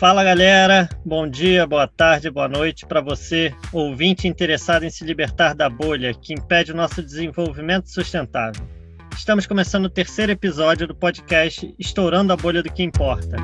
[0.00, 5.54] Fala galera, bom dia, boa tarde, boa noite para você, ouvinte interessado em se libertar
[5.54, 8.66] da bolha que impede o nosso desenvolvimento sustentável.
[9.14, 13.36] Estamos começando o terceiro episódio do podcast Estourando a Bolha do que Importa.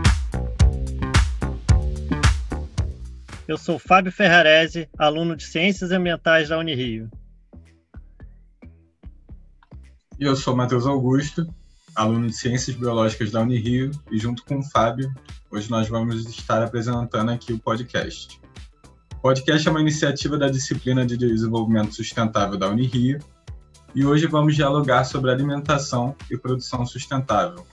[3.46, 7.10] Eu sou Fábio Ferrarese, aluno de Ciências Ambientais da Unirio.
[10.18, 11.46] E eu sou Matheus Augusto,
[11.96, 15.10] aluno de Ciências Biológicas da Unirio, e junto com o Fábio,
[15.50, 18.38] hoje nós vamos estar apresentando aqui o podcast.
[19.14, 23.18] O podcast é uma iniciativa da disciplina de Desenvolvimento Sustentável da Unirio,
[23.94, 27.66] e hoje vamos dialogar sobre alimentação e produção sustentável.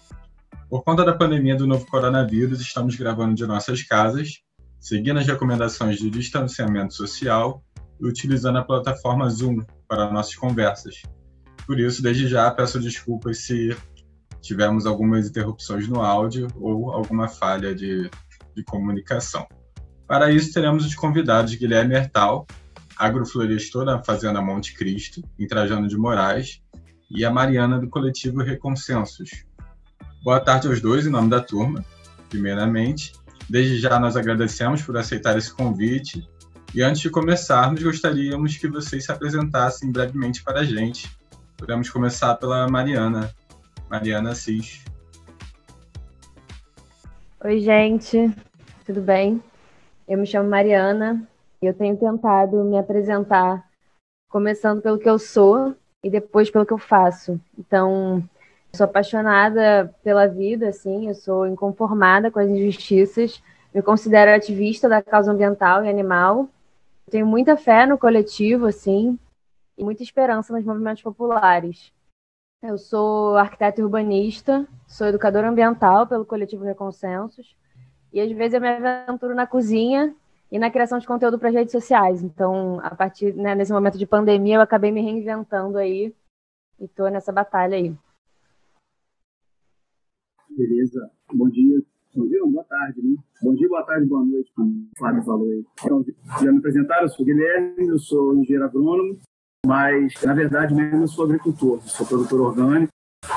[0.69, 4.39] Por conta da pandemia do novo coronavírus, estamos gravando de nossas casas,
[4.79, 7.61] seguindo as recomendações de distanciamento social
[7.99, 11.03] e utilizando a plataforma Zoom para nossas conversas
[11.65, 13.75] por isso, desde já, peço desculpas se
[14.43, 18.11] tivermos algumas interrupções no áudio ou alguma falha de,
[18.55, 19.47] de comunicação.
[20.05, 22.45] Para isso, teremos os convidados Guilherme Hertal,
[22.97, 26.61] agroflorestor da Fazenda Monte Cristo, em Trajano de Moraes,
[27.09, 29.45] e a Mariana, do coletivo Reconsensos.
[30.23, 31.83] Boa tarde aos dois, em nome da turma,
[32.29, 33.13] primeiramente.
[33.49, 36.27] Desde já, nós agradecemos por aceitar esse convite.
[36.75, 41.09] E antes de começarmos, gostaríamos que vocês se apresentassem brevemente para a gente
[41.63, 43.33] Podemos começar pela Mariana.
[43.93, 44.83] Mariana Assis.
[47.45, 48.35] Oi, gente.
[48.87, 49.39] Tudo bem?
[50.07, 51.29] Eu me chamo Mariana
[51.61, 53.63] e eu tenho tentado me apresentar
[54.27, 57.39] começando pelo que eu sou e depois pelo que eu faço.
[57.55, 58.27] Então,
[58.75, 65.03] sou apaixonada pela vida, assim, eu sou inconformada com as injustiças, me considero ativista da
[65.03, 66.49] causa ambiental e animal.
[67.11, 69.19] Tenho muita fé no coletivo, assim,
[69.77, 71.92] e muita esperança nos movimentos populares.
[72.65, 77.57] Eu sou arquiteta urbanista, sou educadora ambiental pelo coletivo Reconsensos,
[78.13, 80.15] e às vezes eu me aventuro na cozinha
[80.49, 82.23] e na criação de conteúdo para as redes sociais.
[82.23, 86.15] Então, a partir né, nesse momento de pandemia, eu acabei me reinventando aí
[86.79, 87.93] e estou nessa batalha aí.
[90.49, 91.11] Beleza.
[91.33, 91.83] Bom dia.
[92.15, 93.15] Bom dia, boa tarde, né?
[93.41, 95.65] Bom dia, boa tarde, boa noite, como o Fábio falou aí.
[95.83, 96.05] Então,
[96.41, 99.19] já me apresentaram, eu sou Guilherme, eu sou engenheiro agrônomo,
[99.65, 102.91] mas na verdade mesmo eu sou agricultor, sou produtor orgânico.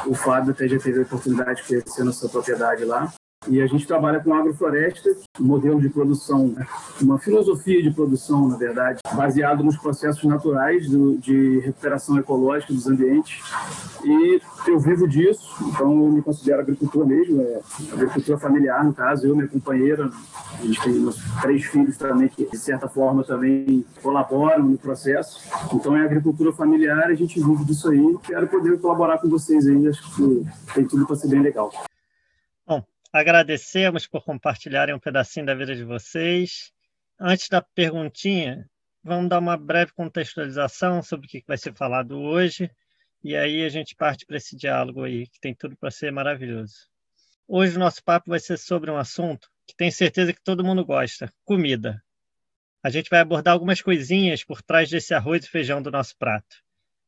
[0.06, 3.12] O Fábio até já teve a oportunidade de conhecer nossa propriedade lá.
[3.49, 6.55] E a gente trabalha com agrofloresta, um modelo de produção,
[7.01, 12.87] uma filosofia de produção, na verdade, baseado nos processos naturais do, de recuperação ecológica dos
[12.89, 13.41] ambientes.
[14.05, 17.61] E eu vivo disso, então eu me considero agricultor mesmo, é
[17.93, 20.11] agricultura familiar, no caso, eu e minha companheira.
[20.59, 21.09] A gente tem
[21.41, 25.41] três filhos também que, de certa forma, também colaboram no processo.
[25.73, 28.19] Então é agricultura familiar, a gente vive disso aí.
[28.25, 31.71] Quero poder colaborar com vocês aí, acho que tem tudo para ser bem legal.
[33.16, 36.71] Agradecemos por compartilharem um pedacinho da vida de vocês.
[37.19, 38.69] Antes da perguntinha,
[39.03, 42.71] vamos dar uma breve contextualização sobre o que vai ser falado hoje,
[43.25, 46.75] e aí a gente parte para esse diálogo aí, que tem tudo para ser maravilhoso.
[47.49, 50.84] Hoje o nosso papo vai ser sobre um assunto que tenho certeza que todo mundo
[50.84, 52.05] gosta: comida.
[52.82, 56.56] A gente vai abordar algumas coisinhas por trás desse arroz e feijão do nosso prato.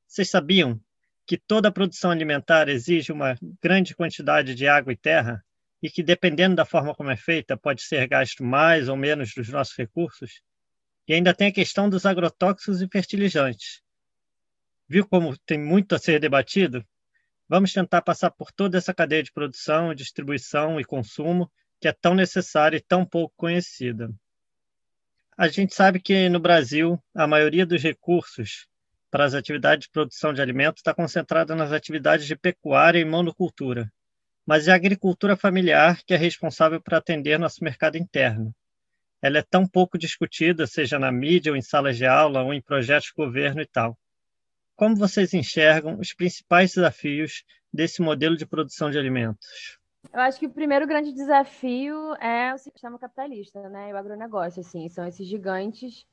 [0.07, 0.81] Vocês sabiam
[1.27, 5.45] que toda a produção alimentar exige uma grande quantidade de água e terra?
[5.83, 9.49] E que, dependendo da forma como é feita, pode ser gasto mais ou menos dos
[9.49, 10.43] nossos recursos.
[11.07, 13.81] E ainda tem a questão dos agrotóxicos e fertilizantes.
[14.89, 16.85] Viu como tem muito a ser debatido?
[17.49, 21.51] Vamos tentar passar por toda essa cadeia de produção, distribuição e consumo
[21.81, 24.11] que é tão necessária e tão pouco conhecida.
[25.37, 28.67] A gente sabe que no Brasil a maioria dos recursos
[29.11, 33.91] para as atividades de produção de alimentos está concentrada nas atividades de pecuária e monocultura,
[34.49, 38.51] mas é a agricultura familiar que é responsável por atender nosso mercado interno.
[39.21, 42.63] Ela é tão pouco discutida, seja na mídia ou em salas de aula ou em
[42.63, 43.95] projetos de governo e tal.
[44.75, 49.79] Como vocês enxergam os principais desafios desse modelo de produção de alimentos?
[50.11, 53.93] Eu acho que o primeiro grande desafio é o sistema capitalista, né?
[53.93, 56.07] O agronegócio, assim, são esses gigantes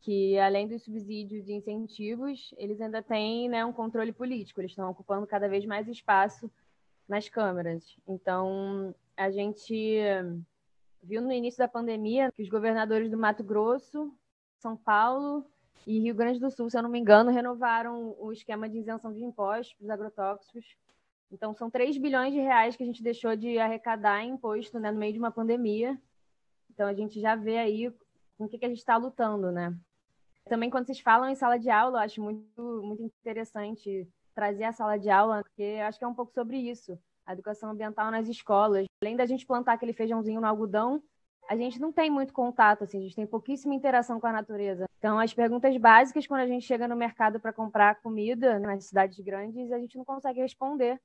[0.00, 4.62] que, além dos subsídios e incentivos, eles ainda têm né, um controle político.
[4.62, 6.50] Eles estão ocupando cada vez mais espaço
[7.08, 7.96] nas câmeras.
[8.06, 10.00] Então, a gente
[11.02, 14.12] viu no início da pandemia que os governadores do Mato Grosso,
[14.58, 15.44] São Paulo
[15.86, 19.12] e Rio Grande do Sul, se eu não me engano, renovaram o esquema de isenção
[19.12, 20.76] de impostos para os agrotóxicos.
[21.30, 24.90] Então, são 3 bilhões de reais que a gente deixou de arrecadar em imposto né,
[24.90, 26.00] no meio de uma pandemia.
[26.70, 27.90] Então, a gente já vê aí
[28.36, 29.76] com o que, que a gente está lutando, né?
[30.48, 34.72] Também, quando vocês falam em sala de aula, eu acho muito, muito interessante trazer a
[34.72, 38.28] sala de aula, porque acho que é um pouco sobre isso, a educação ambiental nas
[38.28, 38.86] escolas.
[39.02, 41.02] Além da gente plantar aquele feijãozinho no algodão,
[41.48, 44.86] a gente não tem muito contato, assim, a gente tem pouquíssima interação com a natureza.
[44.98, 49.18] Então, as perguntas básicas, quando a gente chega no mercado para comprar comida nas cidades
[49.18, 51.00] grandes, a gente não consegue responder.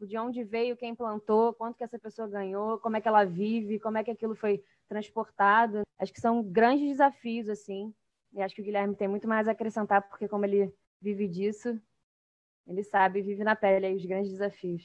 [0.00, 3.78] De onde veio, quem plantou, quanto que essa pessoa ganhou, como é que ela vive,
[3.78, 5.82] como é que aquilo foi transportado.
[5.98, 7.94] Acho que são grandes desafios, assim.
[8.32, 11.80] E acho que o Guilherme tem muito mais a acrescentar, porque como ele vive disso,
[12.66, 14.82] ele sabe, vive na pele aí os grandes desafios.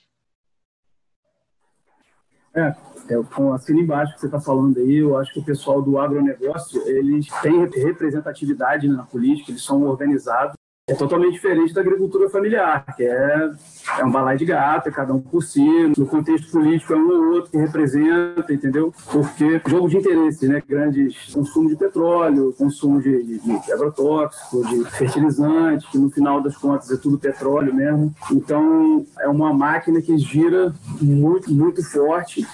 [2.56, 2.70] É,
[3.14, 6.00] é com assino embaixo que você está falando aí, eu acho que o pessoal do
[6.00, 10.56] agronegócio, eles têm representatividade na política, eles são organizados,
[10.90, 13.52] é totalmente diferente da agricultura familiar, que é,
[14.00, 15.60] é um balai de gato, é cada um por si,
[15.98, 18.94] no contexto político é um ou outro que representa, entendeu?
[19.12, 20.64] Porque jogo de interesse, né?
[20.66, 26.56] Grandes consumo de petróleo, consumo de, de, de agrotóxico, de fertilizante, que no final das
[26.56, 28.16] contas é tudo petróleo mesmo.
[28.32, 32.48] Então é uma máquina que gira muito, muito forte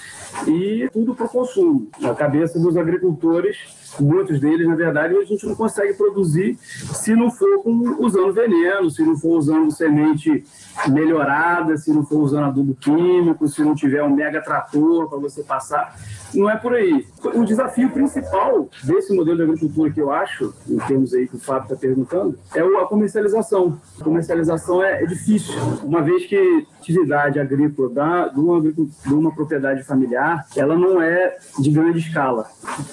[0.47, 1.87] e tudo para o consumo.
[1.99, 7.31] Na cabeça dos agricultores, muitos deles, na verdade, a gente não consegue produzir se não
[7.31, 7.63] for
[7.99, 10.43] usando veneno, se não for usando semente
[10.87, 15.43] melhorada, se não for usando adubo químico, se não tiver um mega trator para você
[15.43, 15.95] passar.
[16.33, 17.05] Não é por aí.
[17.23, 21.39] O desafio principal desse modelo de agricultura que eu acho, em termos aí que o
[21.39, 23.79] Fábio está perguntando, é a comercialização.
[23.99, 25.53] A comercialização é, é difícil,
[25.83, 31.37] uma vez que atividade agrícola da, de, uma, de uma propriedade familiar, ela não é
[31.57, 32.45] de grande escala.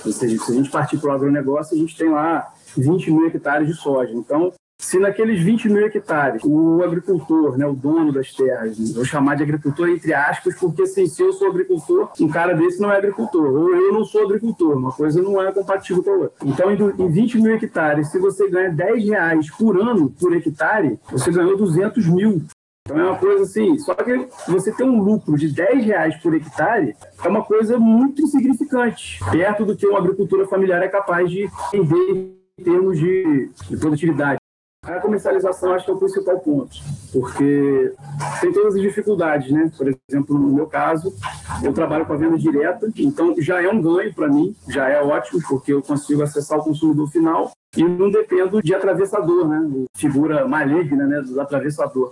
[0.05, 3.27] Ou seja, se a gente partir para o agronegócio, a gente tem lá 20 mil
[3.27, 4.13] hectares de soja.
[4.15, 9.37] Então, se naqueles 20 mil hectares o agricultor, né, o dono das terras, vou chamar
[9.37, 12.97] de agricultor entre aspas, porque assim, se eu sou agricultor, um cara desse não é
[12.97, 16.33] agricultor, ou eu não sou agricultor, uma coisa não é compatível com a outra.
[16.47, 21.31] Então, em 20 mil hectares, se você ganha 10 reais por ano por hectare, você
[21.31, 22.43] ganhou 200 mil.
[22.91, 26.35] Então é uma coisa assim, só que você ter um lucro de 10 reais por
[26.35, 31.49] hectare é uma coisa muito insignificante, perto do que uma agricultura familiar é capaz de
[31.73, 34.41] vender em termos de, de produtividade.
[34.83, 36.75] A comercialização acho que é o principal ponto,
[37.13, 37.93] porque
[38.41, 39.71] tem todas as dificuldades, né?
[39.77, 41.15] Por exemplo, no meu caso,
[41.63, 45.01] eu trabalho com a venda direta, então já é um ganho para mim, já é
[45.01, 49.85] ótimo, porque eu consigo acessar o consumidor final e não dependo de atravessador, né?
[49.95, 51.21] Figura maligna, né?
[51.21, 52.11] Do atravessador.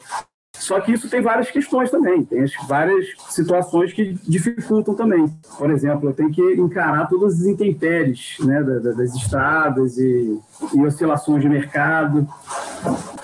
[0.58, 5.26] Só que isso tem várias questões também, tem várias situações que dificultam também.
[5.56, 10.38] Por exemplo, eu tenho que encarar todas as intempéries né, das estradas e,
[10.74, 12.26] e oscilações de mercado.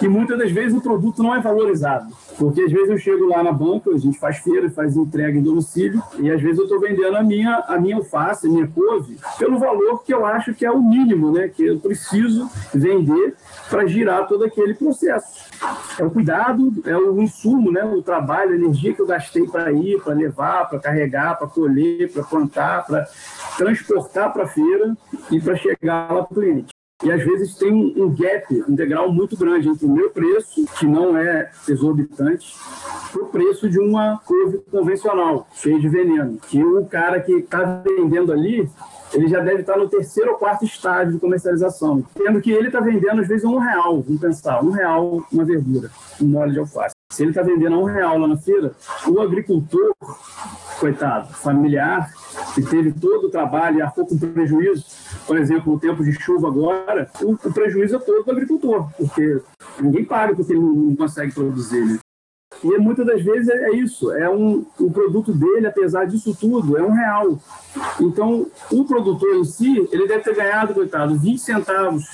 [0.01, 2.13] E muitas das vezes o produto não é valorizado.
[2.37, 5.43] Porque às vezes eu chego lá na banca, a gente faz feira, faz entrega em
[5.43, 9.19] domicílio, e às vezes eu estou vendendo a minha, a minha alface, a minha couve,
[9.39, 11.49] pelo valor que eu acho que é o mínimo, né?
[11.49, 13.37] Que eu preciso vender
[13.71, 15.45] para girar todo aquele processo.
[15.99, 17.85] É o cuidado, é o insumo, né?
[17.85, 22.13] o trabalho, a energia que eu gastei para ir, para levar, para carregar, para colher,
[22.13, 23.07] para plantar, para
[23.57, 24.97] transportar para a feira
[25.31, 26.74] e para chegar lá para o cliente.
[27.03, 30.87] E às vezes tem um gap, um degrau muito grande entre o meu preço, que
[30.87, 32.55] não é exorbitante,
[33.13, 36.39] para o preço de uma couve convencional, cheia de veneno.
[36.49, 38.69] Que o cara que está vendendo ali,
[39.13, 42.03] ele já deve estar no terceiro ou quarto estágio de comercialização.
[42.15, 45.91] Tendo que ele está vendendo, às vezes, um real, vamos pensar, um real uma verdura,
[46.23, 46.94] um mole de alface.
[47.15, 48.73] Se ele está vendendo a um real lá na feira,
[49.07, 49.95] o agricultor,
[50.81, 52.13] coitado, familiar,
[52.57, 54.85] que teve todo o trabalho e arcou com prejuízo,
[55.25, 59.41] por exemplo, no tempo de chuva agora, o, o prejuízo é todo do agricultor, porque
[59.81, 61.85] ninguém paga porque ele não consegue produzir.
[61.85, 61.99] Né?
[62.65, 66.77] E muitas das vezes é, é isso, é um, o produto dele, apesar disso tudo,
[66.77, 67.39] é um real.
[68.01, 72.05] Então, o produtor em si, ele deve ter ganhado, coitado, 20 centavos,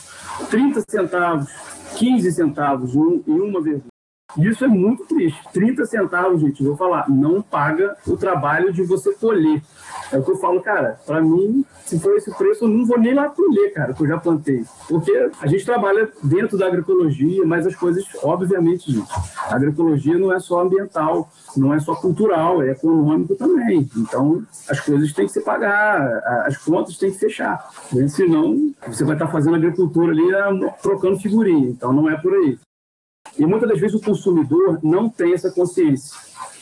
[0.50, 1.48] 30 centavos,
[1.96, 3.88] 15 centavos em uma verdura.
[4.38, 5.40] Isso é muito triste.
[5.52, 9.62] 30 centavos, gente, vou falar, não paga o trabalho de você colher.
[10.12, 12.98] É o que eu falo, cara, para mim, se for esse preço, eu não vou
[12.98, 14.64] nem lá colher, cara, que eu já plantei.
[14.88, 19.10] Porque a gente trabalha dentro da agroecologia, mas as coisas, obviamente, gente,
[19.48, 23.88] a agroecologia não é só ambiental, não é só cultural, é econômico também.
[23.96, 27.68] Então, as coisas têm que se pagar, as contas têm que fechar.
[28.08, 31.68] Senão, você vai estar fazendo agricultura ali trocando figurinha.
[31.68, 32.58] Então, não é por aí.
[33.38, 36.18] E muitas das vezes o consumidor não tem essa consciência.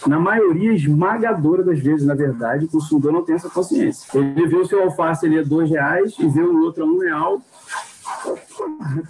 [0.06, 4.06] Na maioria esmagadora das vezes, na verdade, o consumidor não tem essa consciência.
[4.16, 6.98] Ele vê o seu alface ali a dois reais e vê o outro a um
[6.98, 7.40] real.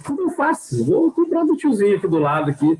[0.03, 0.83] Tudo alface.
[0.83, 2.77] Vou comprar do tiozinho aqui do lado aqui.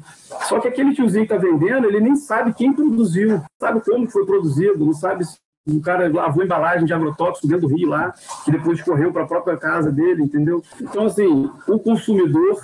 [0.47, 4.25] Só que aquele tiozinho que está vendendo, ele nem sabe quem produziu, sabe como foi
[4.25, 8.51] produzido, não sabe se o cara lavou embalagem de agrotóxico dentro do rio lá, que
[8.51, 10.63] depois correu para a própria casa dele, entendeu?
[10.81, 12.59] Então, assim, o consumidor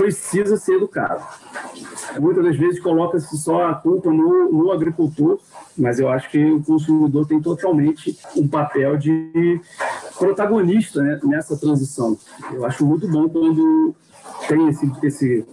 [0.00, 1.22] precisa ser educado.
[2.18, 5.38] muitas das vezes coloca-se só a culpa no, no agricultor,
[5.76, 9.60] mas eu acho que o consumidor tem totalmente um papel de
[10.18, 12.16] protagonista né, nessa transição.
[12.50, 13.94] Eu acho muito bom quando
[14.48, 15.46] tem esse, esse...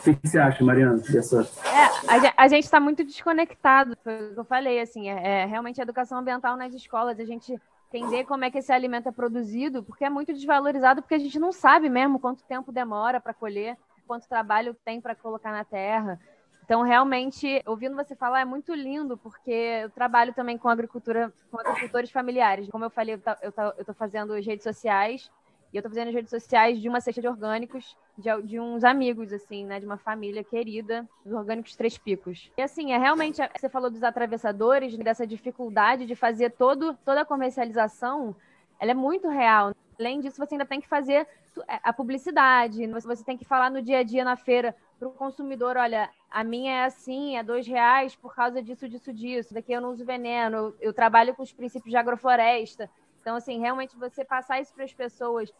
[0.00, 1.48] O que você acha, Mariana, dessa...
[1.64, 5.80] É, a gente está muito desconectado, foi o que eu falei, assim, é, é realmente
[5.80, 7.56] a educação ambiental nas escolas, a gente
[7.92, 11.38] entender como é que esse alimento é produzido, porque é muito desvalorizado, porque a gente
[11.38, 13.76] não sabe mesmo quanto tempo demora para colher,
[14.12, 16.20] quanto trabalho tem para colocar na terra.
[16.62, 21.58] Então, realmente, ouvindo você falar é muito lindo, porque eu trabalho também com agricultura, com
[21.58, 22.68] agricultores familiares.
[22.68, 25.30] Como eu falei, eu estou fazendo redes sociais
[25.72, 28.84] e eu estou fazendo as redes sociais de uma cesta de orgânicos de, de, uns
[28.84, 29.80] amigos, assim, né?
[29.80, 32.52] De uma família querida, dos orgânicos Três Picos.
[32.58, 33.40] E assim, é realmente.
[33.58, 38.36] Você falou dos atravessadores, dessa dificuldade de fazer todo, toda a comercialização,
[38.78, 39.74] ela é muito real.
[39.98, 41.26] Além disso, você ainda tem que fazer é,
[41.66, 45.76] a publicidade, você tem que falar no dia a dia na feira para o consumidor,
[45.76, 49.52] olha, a minha é assim, é dois reais por causa disso, disso, disso.
[49.52, 52.88] Daqui eu não uso veneno, eu, eu trabalho com os princípios de agrofloresta.
[53.20, 55.52] Então, assim, realmente você passar isso para as pessoas,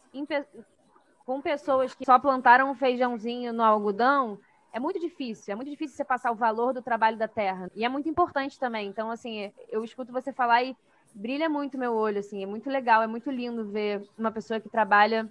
[1.25, 4.39] com pessoas que só plantaram um feijãozinho no algodão,
[4.71, 5.51] é muito difícil.
[5.51, 7.69] É muito difícil você passar o valor do trabalho da terra.
[7.75, 8.87] E é muito importante também.
[8.87, 10.75] Então, assim, eu escuto você falar e
[11.13, 12.41] brilha muito meu olho, assim.
[12.43, 15.29] É muito legal, é muito lindo ver uma pessoa que trabalha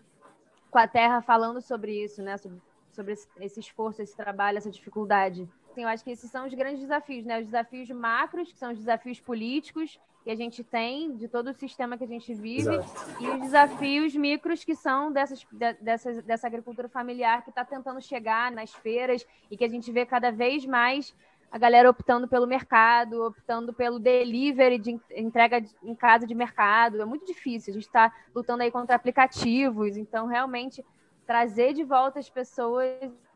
[0.72, 2.38] com a terra falando sobre isso, né?
[2.38, 2.58] Sobre,
[2.90, 5.46] sobre esse esforço, esse trabalho, essa dificuldade.
[5.70, 7.38] Assim, eu acho que esses são os grandes desafios, né?
[7.38, 11.54] Os desafios macros, que são os desafios políticos, que a gente tem, de todo o
[11.54, 13.22] sistema que a gente vive, Exato.
[13.22, 15.46] e os desafios micros que são dessas,
[15.80, 20.06] dessas, dessa agricultura familiar que está tentando chegar nas feiras e que a gente vê
[20.06, 21.14] cada vez mais
[21.52, 27.02] a galera optando pelo mercado, optando pelo delivery de entrega em casa de mercado.
[27.02, 27.72] É muito difícil.
[27.72, 30.82] A gente está lutando aí contra aplicativos, então realmente
[31.26, 32.88] trazer de volta as pessoas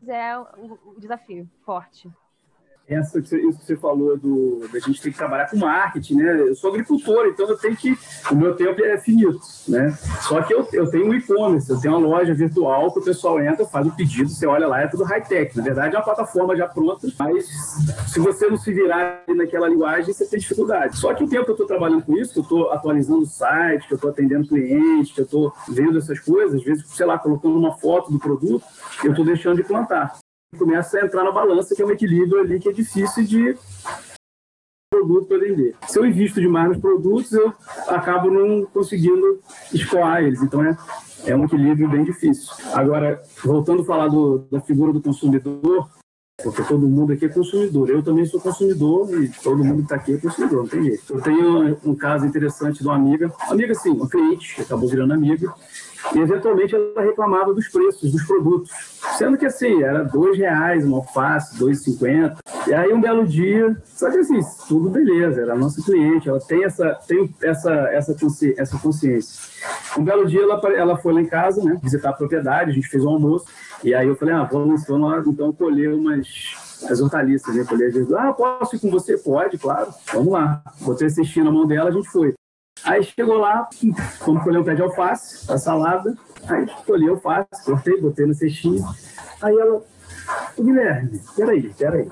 [0.07, 2.11] é um desafio forte
[2.87, 6.39] essa, isso que você falou do, da gente tem que trabalhar com marketing, né?
[6.39, 7.97] Eu sou agricultor, então eu tenho que.
[8.31, 9.91] O meu tempo é finito, né?
[10.21, 13.41] Só que eu, eu tenho um e-commerce, eu tenho uma loja virtual que o pessoal
[13.41, 15.55] entra, faz o pedido, você olha lá, é tudo high-tech.
[15.57, 17.45] Na verdade, é uma plataforma já pronta, mas
[18.07, 20.97] se você não se virar naquela linguagem, você tem dificuldade.
[20.97, 23.27] Só que o tempo que eu estou trabalhando com isso, que eu estou atualizando o
[23.27, 27.05] site, que eu estou atendendo clientes, que eu estou vendo essas coisas, às vezes, sei
[27.05, 28.63] lá, colocando uma foto do produto,
[29.03, 30.17] eu estou deixando de plantar
[30.55, 33.57] começa a entrar na balança, que é um equilíbrio ali que é difícil de
[34.89, 35.75] produto para vender.
[35.87, 37.53] Se eu invisto demais nos produtos, eu
[37.87, 39.39] acabo não conseguindo
[39.73, 40.41] escoar eles.
[40.41, 40.77] Então é,
[41.25, 42.53] é um equilíbrio bem difícil.
[42.73, 45.89] Agora, voltando a falar do, da figura do consumidor,
[46.41, 47.89] porque todo mundo aqui é consumidor.
[47.89, 51.13] Eu também sou consumidor e todo mundo que está aqui é consumidor, não tem jeito.
[51.13, 55.53] Eu tenho um caso interessante de uma amiga, amiga sim, uma cliente, acabou virando amiga,
[56.15, 58.69] e eventualmente ela reclamava dos preços dos produtos,
[59.17, 62.37] sendo que assim, era dois reais uma alface, dois cinquenta.
[62.67, 66.39] E aí um belo dia, só que assim, tudo beleza, era a nossa cliente, ela
[66.39, 69.39] tem essa, tem essa, essa, consci, essa consciência.
[69.97, 72.87] Um belo dia ela, ela foi lá em casa, né, visitar a propriedade, a gente
[72.87, 73.45] fez um almoço,
[73.83, 76.27] e aí eu falei, ah, vamos, vamos lá então colher umas
[76.89, 77.63] as hortaliças, né?
[77.63, 79.17] Colher as Ah, posso ir com você?
[79.17, 79.91] Pode, claro.
[80.13, 80.61] Vamos lá.
[80.81, 82.35] Botei a na mão dela, a gente foi.
[82.83, 83.67] Aí chegou lá,
[84.19, 86.15] fomos colher um pé de alface, a salada.
[86.47, 88.83] Aí colhi alface, cortei, botei no cestinho.
[89.41, 89.81] Aí ela,
[90.57, 92.09] o Guilherme, peraí, peraí.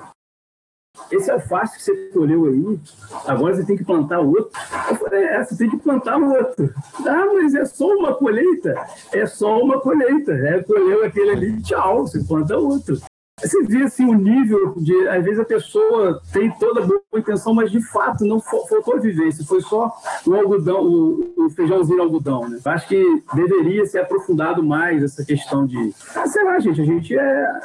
[1.10, 2.80] Esse alface que você colheu aí,
[3.26, 4.50] agora você tem que plantar outro.
[4.88, 6.74] Eu falei, é, você tem que plantar outro.
[7.06, 8.74] Ah, mas é só uma colheita.
[9.12, 10.32] É só uma colheita.
[10.32, 12.98] É, colheu aquele ali, tchau, você planta outro.
[13.38, 15.08] Você vê assim, o nível de.
[15.08, 19.44] Às vezes a pessoa tem toda boa intenção, mas de fato não faltou a vivência.
[19.44, 19.94] Foi só
[20.26, 22.48] o algodão, o, o feijãozinho algodão.
[22.48, 22.58] Né?
[22.64, 25.94] Acho que deveria ser aprofundado mais essa questão de.
[26.14, 27.60] Ah, sei lá, gente, a gente é.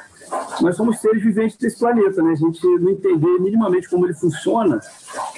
[0.60, 2.32] Nós somos seres viventes desse planeta, né?
[2.32, 4.78] A gente não entender minimamente como ele funciona,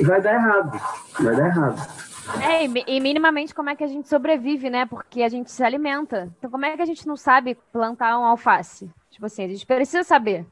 [0.02, 0.82] vai dar errado.
[1.20, 2.04] Vai dar errado.
[2.42, 4.88] É, e minimamente como é que a gente sobrevive, né?
[4.88, 6.34] Porque a gente se alimenta.
[6.40, 8.90] Então, como é que a gente não sabe plantar um alface?
[9.13, 10.43] Tipo assim, a gente precisa saber,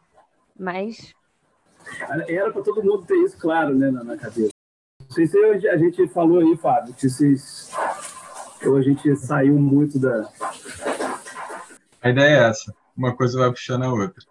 [0.58, 1.15] mas.
[2.27, 4.51] Era para todo mundo ter isso claro, né, na, na cabeça.
[5.00, 7.72] Não sei se a gente falou aí, Fábio, que vocês.
[8.63, 10.32] Ou a gente saiu muito da.
[12.03, 12.72] A ideia é essa.
[12.96, 14.24] Uma coisa vai puxando a outra.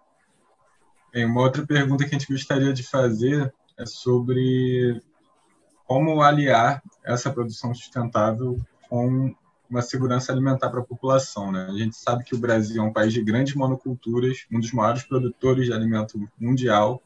[1.11, 5.01] Bem, uma outra pergunta que a gente gostaria de fazer é sobre
[5.85, 8.57] como aliar essa produção sustentável
[8.87, 9.35] com
[9.71, 11.51] uma segurança alimentar para a população.
[11.51, 11.65] Né?
[11.69, 15.03] A gente sabe que o Brasil é um país de grandes monoculturas, um dos maiores
[15.03, 17.01] produtores de alimento mundial,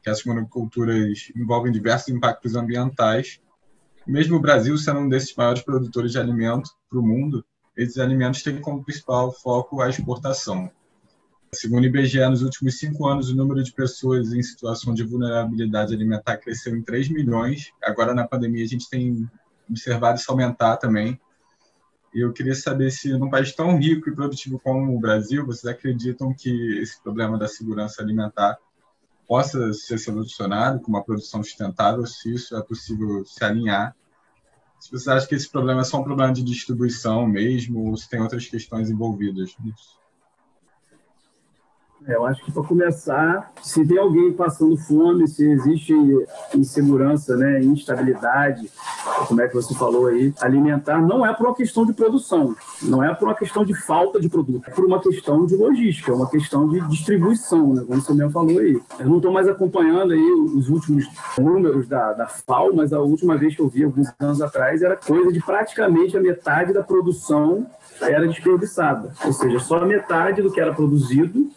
[0.00, 3.40] que essas monoculturas envolvem diversos impactos ambientais.
[4.06, 7.44] Mesmo o Brasil sendo um desses maiores produtores de alimento para o mundo,
[7.76, 10.70] esses alimentos têm como principal foco a exportação.
[11.52, 15.94] Segundo o IBGE, nos últimos cinco anos, o número de pessoas em situação de vulnerabilidade
[15.94, 17.72] alimentar cresceu em 3 milhões.
[17.82, 19.28] Agora, na pandemia, a gente tem
[19.68, 21.18] observado isso aumentar também.
[22.14, 26.32] Eu queria saber se, num país tão rico e produtivo como o Brasil, vocês acreditam
[26.32, 28.56] que esse problema da segurança alimentar
[29.26, 33.96] possa ser solucionado com uma produção sustentável, se isso é possível se alinhar.
[34.78, 38.08] Se vocês acham que esse problema é só um problema de distribuição mesmo, ou se
[38.08, 39.98] tem outras questões envolvidas nisso.
[42.06, 45.94] É, eu acho que para começar, se tem alguém passando fome, se existe
[46.54, 48.70] insegurança, né, instabilidade,
[49.26, 53.02] como é que você falou aí, alimentar não é por uma questão de produção, não
[53.02, 56.14] é por uma questão de falta de produto, é por uma questão de logística, é
[56.14, 58.78] uma questão de distribuição, né, como você mesmo falou aí.
[58.98, 61.06] Eu não estou mais acompanhando aí os últimos
[61.38, 64.96] números da, da FAO, mas a última vez que eu vi, alguns anos atrás, era
[64.96, 67.66] coisa de praticamente a metade da produção
[68.00, 71.50] era desperdiçada, ou seja, só metade do que era produzido,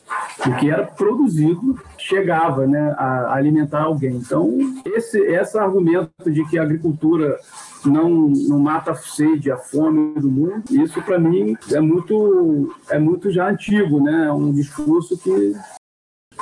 [0.45, 4.15] do que era produzido, chegava né, a alimentar alguém.
[4.15, 7.37] Então, esse, esse argumento de que a agricultura
[7.85, 12.99] não, não mata a sede, a fome do mundo, isso para mim é muito, é
[12.99, 14.27] muito já antigo, né?
[14.27, 15.55] É um discurso que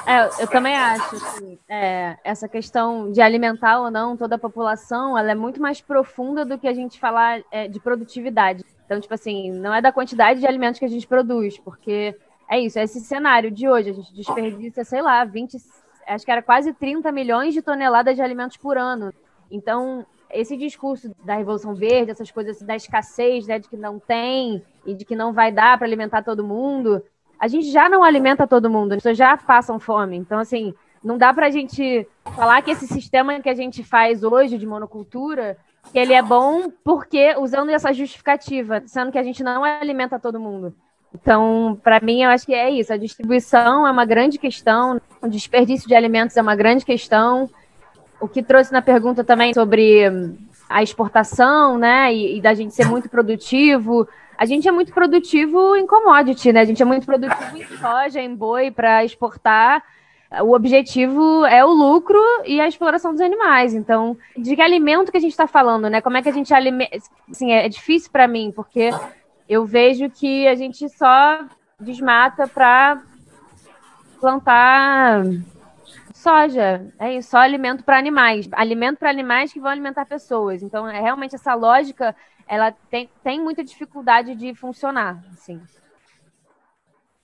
[0.06, 5.18] é, eu também acho que é, essa questão de alimentar ou não toda a população,
[5.18, 8.64] ela é muito mais profunda do que a gente falar é, de produtividade.
[8.86, 12.16] Então, tipo assim, não é da quantidade de alimentos que a gente produz, porque
[12.50, 13.90] é isso, é esse cenário de hoje.
[13.90, 15.58] A gente desperdiça, sei lá, 20,
[16.08, 19.14] acho que era quase 30 milhões de toneladas de alimentos por ano.
[19.50, 24.62] Então, esse discurso da Revolução Verde, essas coisas da escassez, né, de que não tem
[24.86, 27.02] e de que não vai dar para alimentar todo mundo,
[27.40, 30.16] a gente já não alimenta todo mundo, as pessoas já passam fome.
[30.16, 30.74] Então, assim,
[31.04, 34.66] não dá para a gente falar que esse sistema que a gente faz hoje de
[34.66, 35.58] monocultura
[35.92, 40.40] que ele é bom porque usando essa justificativa, sendo que a gente não alimenta todo
[40.40, 40.74] mundo.
[41.14, 42.92] Então, para mim, eu acho que é isso.
[42.92, 47.50] A distribuição é uma grande questão, o desperdício de alimentos é uma grande questão.
[48.20, 50.04] O que trouxe na pergunta também sobre
[50.70, 54.08] a exportação, né, e, e da gente ser muito produtivo.
[54.38, 56.62] A gente é muito produtivo em commodity, né?
[56.62, 59.82] A gente é muito produtivo em soja, em boi para exportar
[60.42, 63.74] o objetivo é o lucro e a exploração dos animais.
[63.74, 66.02] Então, de que alimento que a gente está falando, né?
[66.02, 66.98] Como é que a gente alimenta?
[67.30, 68.90] Assim, é difícil para mim, porque
[69.48, 71.46] eu vejo que a gente só
[71.80, 73.02] desmata para
[74.20, 75.24] plantar
[76.14, 76.88] soja.
[76.98, 78.50] É isso, só alimento para animais.
[78.52, 80.64] Alimento para animais que vão alimentar pessoas.
[80.64, 82.16] Então, é realmente essa lógica,
[82.48, 85.62] ela tem, tem muita dificuldade de funcionar, assim.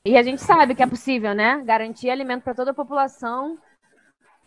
[0.03, 1.61] E a gente sabe que é possível, né?
[1.63, 3.55] Garantir alimento para toda a população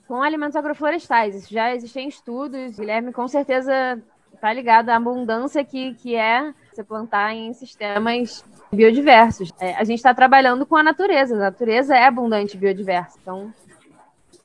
[0.09, 1.37] com alimentos agroflorestais.
[1.37, 2.77] Isso já existem estudos.
[2.77, 9.53] Guilherme com certeza está ligado à abundância que, que é você plantar em sistemas biodiversos.
[9.61, 11.37] É, a gente está trabalhando com a natureza.
[11.37, 13.17] A natureza é abundante e biodiversa.
[13.23, 13.55] Então,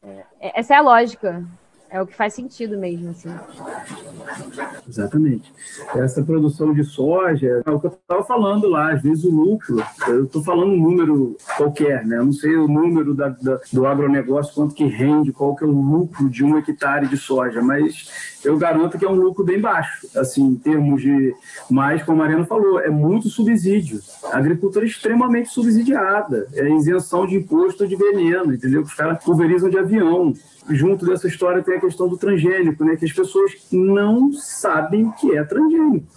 [0.03, 1.43] é, essa é a lógica
[1.89, 3.29] é o que faz sentido mesmo, assim.
[4.87, 5.51] Exatamente.
[5.95, 9.83] Essa produção de soja, é o que eu estava falando lá, às vezes o lucro,
[10.07, 12.17] eu estou falando um número qualquer, né?
[12.17, 15.67] Eu não sei o número da, da, do agronegócio, quanto que rende, qual que é
[15.67, 18.07] o lucro de um hectare de soja, mas
[18.43, 21.35] eu garanto que é um lucro bem baixo, assim, em termos de.
[21.69, 23.99] Mas, como a Mariana falou, é muito subsídio.
[24.31, 28.81] A agricultura é extremamente subsidiada, é isenção de imposto de veneno, entendeu?
[28.81, 30.33] Os caras pulverizam de avião
[30.69, 32.95] junto dessa história tem a questão do transgênico, né?
[32.95, 36.07] Que as pessoas não sabem o que é transgênico.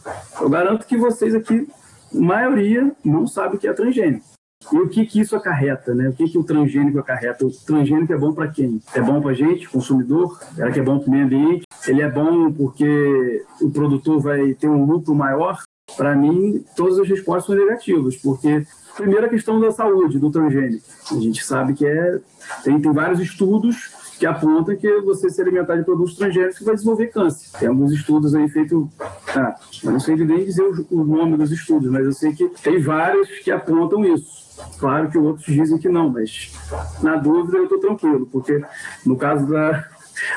[0.40, 1.66] Eu garanto que vocês aqui,
[2.12, 4.24] maioria, não sabe o que é transgênico.
[4.72, 6.08] E o que, que isso acarreta, né?
[6.08, 7.44] O que, que o transgênico acarreta?
[7.44, 8.80] O transgênico é bom para quem?
[8.94, 10.38] É bom para gente, consumidor?
[10.54, 11.64] Será que é bom para o meio ambiente?
[11.86, 15.58] Ele é bom porque o produtor vai ter um lucro maior?
[15.96, 18.64] Para mim, todas as respostas são negativas, porque
[18.96, 20.84] primeira questão da saúde do transgênico.
[21.10, 22.20] A gente sabe que é
[22.62, 23.90] tem, tem vários estudos
[24.22, 27.58] que aponta que você se alimentar de produtos transgênicos vai desenvolver câncer.
[27.58, 28.86] Tem alguns estudos aí feitos,
[29.34, 32.48] ah, eu não sei nem dizer o, o nome dos estudos, mas eu sei que
[32.62, 34.30] tem vários que apontam isso.
[34.78, 36.52] Claro que outros dizem que não, mas
[37.02, 38.62] na dúvida eu estou tranquilo, porque
[39.04, 39.88] no caso da,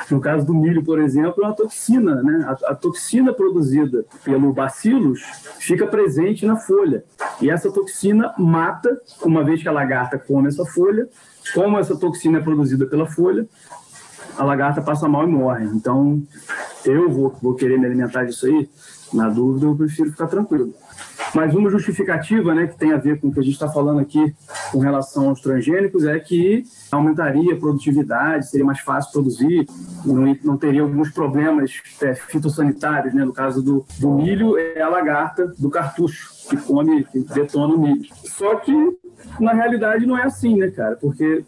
[0.09, 2.45] no caso do milho, por exemplo, é uma toxina, né?
[2.47, 5.21] A, a, toxina produzida pelo bacilos
[5.59, 7.03] fica presente na folha.
[7.41, 11.07] E essa toxina mata, uma vez que a lagarta come essa folha,
[11.53, 13.47] como essa toxina é produzida pela folha,
[14.37, 15.65] a lagarta passa mal e morre.
[15.65, 16.21] Então,
[16.83, 18.69] eu vou, vou querer me alimentar disso aí,
[19.13, 20.73] na dúvida, eu prefiro ficar tranquilo.
[21.35, 23.99] Mas uma justificativa, né, que tem a ver com o que a gente está falando
[23.99, 24.33] aqui
[24.71, 29.67] com relação aos transgênicos, é que aumentaria a produtividade, seria mais fácil produzir,
[30.05, 33.25] não, não teria alguns problemas é, fitossanitários, né?
[33.25, 37.81] No caso do, do milho, é a lagarta do cartucho, que come, que detona o
[37.81, 38.07] milho.
[38.23, 38.73] Só que
[39.37, 40.95] na realidade não é assim, né, cara?
[40.95, 41.43] Porque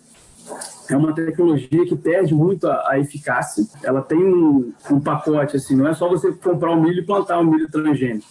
[0.90, 3.66] é uma tecnologia que perde muito a, a eficácia.
[3.84, 7.40] Ela tem um, um, pacote, assim, não é só você comprar o milho e plantar
[7.40, 8.28] o milho transgênico.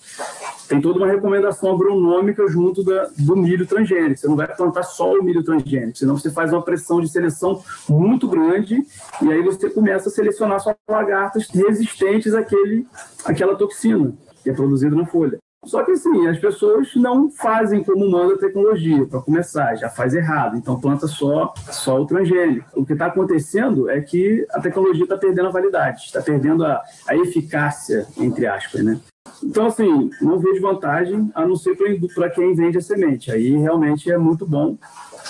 [0.68, 4.16] Tem toda uma recomendação agronômica junto da, do milho transgênico.
[4.16, 7.62] Você não vai plantar só o milho transgênico, senão você faz uma pressão de seleção
[7.88, 8.82] muito grande
[9.22, 12.86] e aí você começa a selecionar só lagartas resistentes àquele,
[13.24, 15.38] àquela toxina que é produzida na folha.
[15.64, 20.14] Só que assim, as pessoas não fazem como manda a tecnologia, para começar, já faz
[20.14, 22.68] errado, então planta só, só o transgênico.
[22.72, 26.80] O que está acontecendo é que a tecnologia está perdendo a validade, está perdendo a,
[27.08, 29.00] a eficácia, entre aspas, né?
[29.46, 31.76] Então, assim, não vejo vantagem, a não ser
[32.14, 33.30] para quem vende a semente.
[33.30, 34.76] Aí realmente é muito bom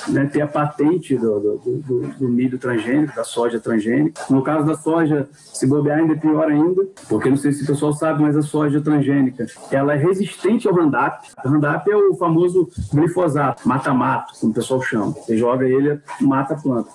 [0.09, 4.23] né, ter a patente do, do, do, do, milho transgênico, da soja transgênica.
[4.31, 7.67] No caso da soja, se bobear ainda é pior ainda, porque não sei se o
[7.67, 11.19] pessoal sabe, mas a soja transgênica, ela é resistente ao Roundup.
[11.45, 15.13] O Roundup é o famoso glifosato, mata-mato, como o pessoal chama.
[15.13, 16.91] Você joga ele, mata a planta.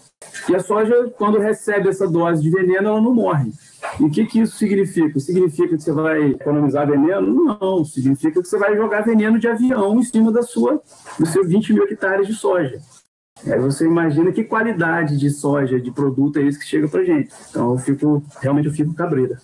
[0.50, 3.52] E a soja, quando recebe essa dose de veneno, ela não morre.
[4.00, 5.20] E o que, que isso significa?
[5.20, 7.58] Significa que você vai economizar veneno?
[7.60, 10.82] Não, significa que você vai jogar veneno de avião em cima da sua,
[11.20, 12.80] dos seus 20 mil hectares de soja.
[13.46, 17.34] Aí você imagina que qualidade de soja, de produto é esse que chega para gente.
[17.50, 19.38] Então eu fico, realmente eu fico cabreira.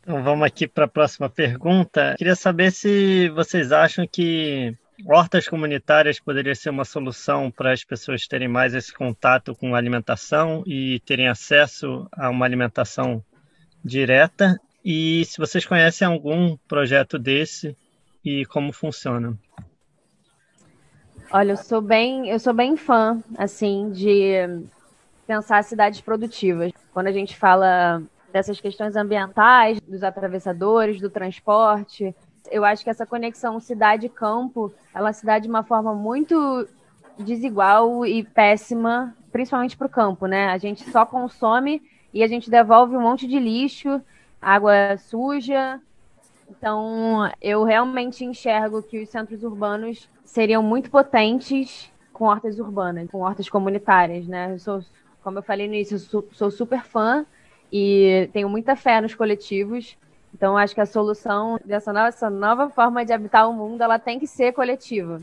[0.00, 2.14] Então vamos aqui para a próxima pergunta.
[2.18, 4.76] Queria saber se vocês acham que
[5.06, 9.78] hortas comunitárias poderia ser uma solução para as pessoas terem mais esse contato com a
[9.78, 13.24] alimentação e terem acesso a uma alimentação
[13.84, 14.58] direta.
[14.84, 17.76] E se vocês conhecem algum projeto desse
[18.24, 19.36] e como funciona.
[21.30, 24.34] Olha, eu sou bem, eu sou bem fã, assim, de
[25.26, 26.70] pensar cidades produtivas.
[26.92, 28.02] Quando a gente fala
[28.32, 32.14] dessas questões ambientais, dos atravessadores, do transporte,
[32.54, 36.68] eu acho que essa conexão cidade-campo, ela se dá de uma forma muito
[37.18, 40.46] desigual e péssima, principalmente para o campo, né?
[40.46, 44.00] A gente só consome e a gente devolve um monte de lixo,
[44.40, 45.80] água suja.
[46.48, 53.18] Então, eu realmente enxergo que os centros urbanos seriam muito potentes com hortas urbanas, com
[53.18, 54.52] hortas comunitárias, né?
[54.52, 54.80] Eu sou,
[55.24, 57.26] como eu falei no início, sou, sou super fã
[57.72, 59.96] e tenho muita fé nos coletivos.
[60.34, 63.98] Então, acho que a solução dessa nova, essa nova forma de habitar o mundo, ela
[63.98, 65.20] tem que ser coletiva.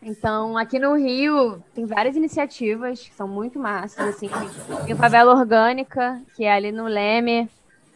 [0.00, 4.30] Então, aqui no Rio, tem várias iniciativas que são muito massas, assim.
[4.84, 7.50] Tem a Favela Orgânica, que é ali no Leme,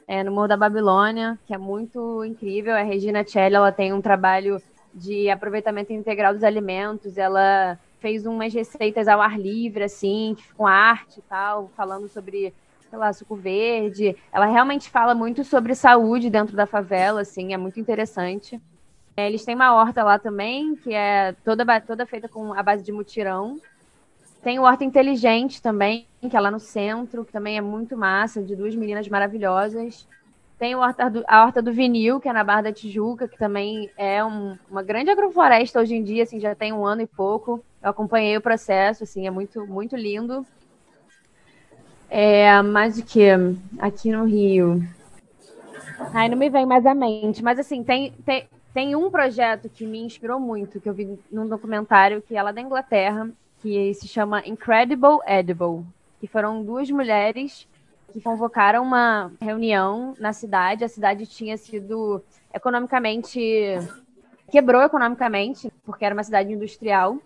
[0.09, 2.75] é, no Morro da Babilônia, que é muito incrível.
[2.75, 4.61] A Regina Celli, ela tem um trabalho
[4.93, 7.17] de aproveitamento integral dos alimentos.
[7.17, 12.53] Ela fez umas receitas ao ar livre, assim, com arte e tal, falando sobre,
[12.99, 14.17] sei suco verde.
[14.33, 18.61] Ela realmente fala muito sobre saúde dentro da favela, assim, é muito interessante.
[19.17, 22.83] É, eles têm uma horta lá também, que é toda, toda feita com a base
[22.83, 23.61] de mutirão.
[24.43, 28.43] Tem o Horta Inteligente também, que é lá no centro, que também é muito massa,
[28.43, 30.09] de duas meninas maravilhosas.
[30.59, 33.91] Tem horta do, a Horta do Vinil, que é na Barra da Tijuca, que também
[33.97, 37.63] é um, uma grande agrofloresta hoje em dia, assim, já tem um ano e pouco.
[37.83, 40.47] Eu acompanhei o processo, assim, é muito, muito lindo.
[42.15, 43.27] É, mais o que?
[43.79, 44.87] Aqui no Rio.
[46.13, 47.43] Ai, não me vem mais à mente.
[47.43, 51.49] Mas, assim, tem, tem, tem um projeto que me inspirou muito, que eu vi num
[51.49, 53.31] documentário que é lá da Inglaterra,
[53.63, 55.87] que se chama Incredible Edible,
[56.21, 57.67] que foram duas mulheres
[58.13, 60.85] que convocaram uma reunião na cidade.
[60.85, 62.23] A cidade tinha sido
[62.53, 63.41] economicamente.
[64.51, 67.17] quebrou economicamente, porque era uma cidade industrial.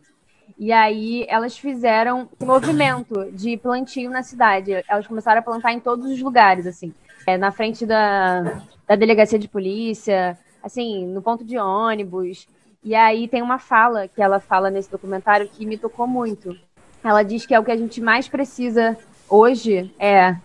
[0.59, 4.73] E aí elas fizeram um movimento de plantio na cidade.
[4.89, 6.93] Elas começaram a plantar em todos os lugares, assim.
[7.27, 12.49] É, na frente da, da delegacia de polícia, assim, no ponto de ônibus.
[12.83, 16.57] E aí tem uma fala que ela fala nesse documentário que me tocou muito.
[17.03, 18.97] Ela diz que é o que a gente mais precisa
[19.29, 20.37] hoje é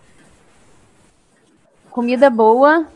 [1.90, 2.86] comida boa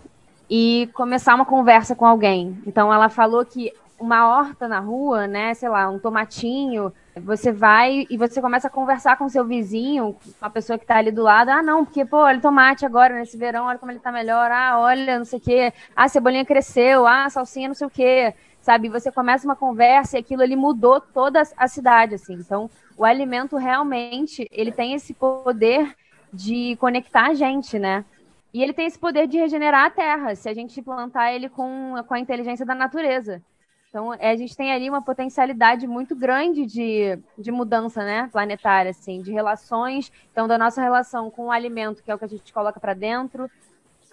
[0.49, 2.61] e começar uma conversa com alguém.
[2.67, 8.07] Então ela falou que uma horta na rua, né, sei lá, um tomatinho, você vai
[8.11, 11.23] e você começa a conversar com seu vizinho, com a pessoa que está ali do
[11.23, 11.49] lado.
[11.49, 14.51] Ah, não, porque, pô, olha o tomate agora, nesse verão, olha como ele está melhor.
[14.51, 15.73] Ah, olha, não sei o quê.
[15.95, 17.07] Ah, a cebolinha cresceu.
[17.07, 18.35] Ah, a salsinha não sei o quê.
[18.61, 22.35] Sabe, você começa uma conversa e aquilo ali mudou toda a cidade, assim.
[22.35, 25.95] Então, o alimento realmente, ele tem esse poder
[26.33, 28.05] de conectar a gente, né?
[28.53, 31.95] E ele tem esse poder de regenerar a Terra, se a gente plantar ele com,
[32.07, 33.43] com a inteligência da natureza.
[33.97, 38.91] Então, é, a gente tem ali uma potencialidade muito grande de, de mudança né, planetária,
[38.91, 40.13] assim, de relações.
[40.31, 42.93] Então, da nossa relação com o alimento, que é o que a gente coloca para
[42.93, 43.51] dentro,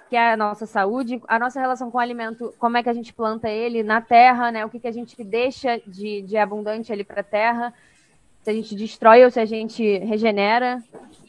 [0.09, 2.93] que é a nossa saúde, a nossa relação com o alimento, como é que a
[2.93, 4.65] gente planta ele na terra, né?
[4.65, 7.73] O que, que a gente deixa de, de abundante ali para a terra,
[8.43, 10.83] se a gente destrói ou se a gente regenera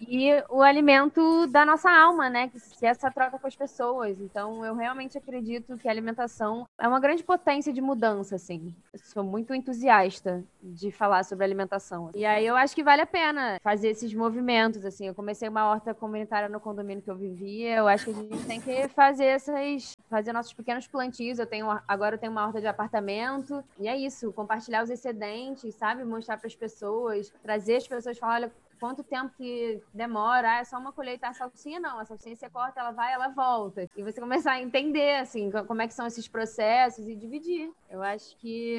[0.09, 2.49] e o alimento da nossa alma, né?
[2.49, 4.21] Que é essa troca com as pessoas.
[4.21, 8.75] Então, eu realmente acredito que a alimentação é uma grande potência de mudança, assim.
[8.93, 12.11] Eu sou muito entusiasta de falar sobre alimentação.
[12.15, 15.07] E aí eu acho que vale a pena fazer esses movimentos, assim.
[15.07, 17.77] Eu comecei uma horta comunitária no condomínio que eu vivia.
[17.77, 21.41] Eu acho que a gente tem que fazer essas, fazer nossos pequenos plantios.
[21.41, 25.75] Eu tenho agora eu tenho uma horta de apartamento e é isso, compartilhar os excedentes,
[25.75, 26.05] sabe?
[26.05, 30.65] Mostrar para as pessoas, trazer as pessoas, falar, olha, quanto tempo que demora, ah, é
[30.65, 33.89] só uma colheita a salsinha, não, a salsinha você corta, ela vai, ela volta.
[33.97, 37.73] E você começar a entender, assim, como é que são esses processos e dividir.
[37.91, 38.79] Eu acho que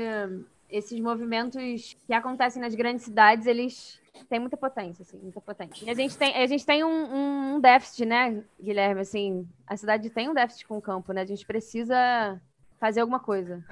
[0.70, 5.86] esses movimentos que acontecem nas grandes cidades, eles têm muita potência, assim, muita potência.
[5.86, 10.10] E a gente tem, a gente tem um, um déficit, né, Guilherme, assim, a cidade
[10.10, 12.40] tem um déficit com o campo, né, a gente precisa
[12.80, 13.64] fazer alguma coisa.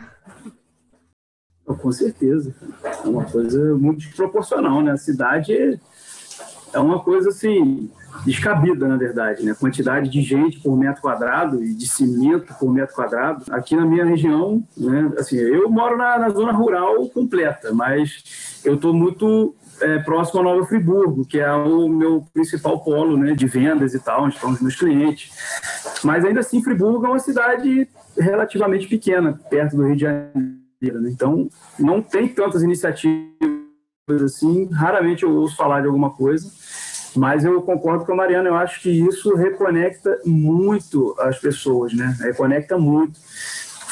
[1.65, 2.53] Com certeza.
[2.83, 4.91] É uma coisa muito desproporcional, né?
[4.91, 5.79] A cidade
[6.73, 7.89] é uma coisa assim
[8.25, 9.55] descabida, na verdade, né?
[9.57, 13.45] Quantidade de gente por metro quadrado e de cimento por metro quadrado.
[13.51, 15.13] Aqui na minha região, né?
[15.17, 20.43] Assim, eu moro na, na zona rural completa, mas eu estou muito é, próximo a
[20.43, 23.33] Nova Friburgo, que é o meu principal polo, né?
[23.33, 25.31] De vendas e tal, onde estão os meus clientes.
[26.03, 31.01] Mas ainda assim, Friburgo é uma cidade relativamente pequena, perto do Rio de Janeiro.
[31.01, 31.09] Né?
[31.09, 33.23] Então, não tem tantas iniciativas
[34.23, 36.51] assim, raramente eu ouço falar de alguma coisa,
[37.15, 42.15] mas eu concordo com a Mariana, eu acho que isso reconecta muito as pessoas, né?
[42.19, 43.19] Reconecta muito.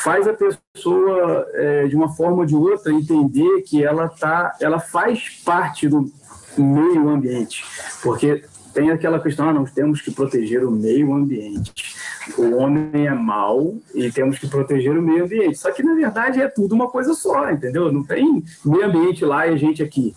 [0.03, 4.79] Faz a pessoa, é, de uma forma ou de outra, entender que ela, tá, ela
[4.79, 6.11] faz parte do
[6.57, 7.63] meio ambiente.
[8.01, 11.95] Porque tem aquela questão, ah, nós temos que proteger o meio ambiente.
[12.37, 15.57] O homem é mau e temos que proteger o meio ambiente.
[15.57, 17.91] Só que, na verdade, é tudo uma coisa só, entendeu?
[17.91, 20.15] Não tem meio ambiente lá e a gente aqui.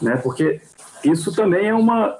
[0.00, 0.16] Né?
[0.16, 0.60] Porque
[1.02, 2.16] isso também é uma,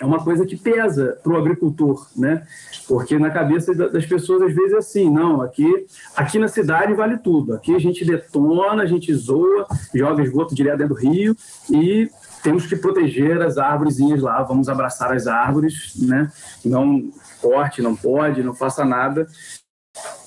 [0.00, 2.46] é uma coisa que pesa para o agricultor, né?
[2.86, 7.18] Porque na cabeça das pessoas às vezes é assim, não, aqui, aqui na cidade vale
[7.18, 7.54] tudo.
[7.54, 11.36] Aqui a gente detona, a gente zoa, joga esgoto direto dentro do rio
[11.70, 12.08] e
[12.42, 16.30] temos que proteger as árvorezinhas lá, vamos abraçar as árvores, né?
[16.64, 17.10] Não
[17.42, 19.26] corte, não pode, não faça nada.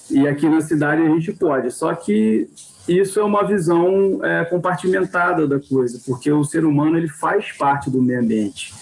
[0.10, 1.72] E aqui na cidade a gente pode.
[1.72, 2.50] Só que
[2.88, 7.90] isso é uma visão é, compartimentada da coisa, porque o ser humano ele faz parte
[7.90, 8.74] do meio ambiente.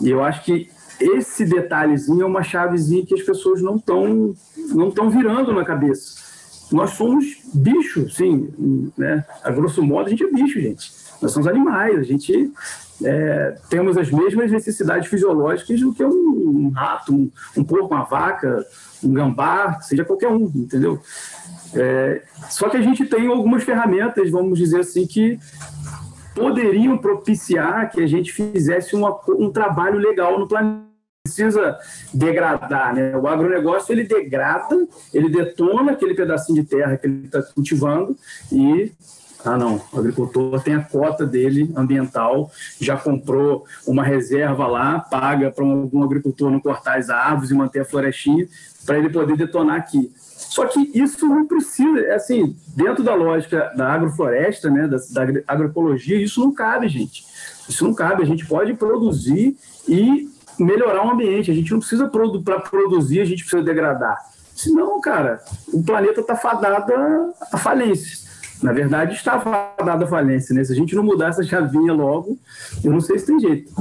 [0.00, 4.34] E eu acho que esse detalhezinho é uma chavezinha que as pessoas não estão
[4.74, 6.26] não estão virando na cabeça.
[6.70, 9.24] Nós somos bichos, sim, né?
[9.42, 10.92] A grosso modo a gente é bicho, gente.
[11.22, 12.52] Nós somos animais, a gente
[13.02, 18.04] é, temos as mesmas necessidades fisiológicas do que um, um rato, um, um, porco, uma
[18.04, 18.64] vaca,
[19.02, 21.00] um gambá, seja qualquer um, entendeu?
[21.74, 25.38] É, só que a gente tem algumas ferramentas, vamos dizer assim, que
[26.38, 30.88] poderiam propiciar que a gente fizesse um trabalho legal no planeta
[31.28, 31.78] precisa
[32.12, 33.14] degradar, né?
[33.16, 38.16] O agronegócio ele degrada, ele detona aquele pedacinho de terra que ele está cultivando
[38.50, 38.90] e
[39.44, 45.50] ah, não, o agricultor tem a cota dele ambiental, já comprou uma reserva lá, paga
[45.50, 48.48] para algum agricultor não cortar as árvores e manter a florestinha,
[48.84, 50.12] para ele poder detonar aqui.
[50.16, 55.42] Só que isso não precisa, é assim, dentro da lógica da agrofloresta, né, da, da
[55.46, 57.24] agroecologia, isso não cabe, gente.
[57.68, 58.22] Isso não cabe.
[58.22, 61.50] A gente pode produzir e melhorar o ambiente.
[61.50, 62.08] A gente não precisa,
[62.42, 64.16] para produzir, a gente precisa degradar.
[64.56, 65.40] Senão, cara,
[65.72, 66.92] o planeta está fadado
[67.52, 68.27] à falência.
[68.62, 70.64] Na verdade, está fadado à falência, né?
[70.64, 72.38] Se a gente não mudar essa chavinha logo,
[72.84, 73.72] eu não sei se tem jeito.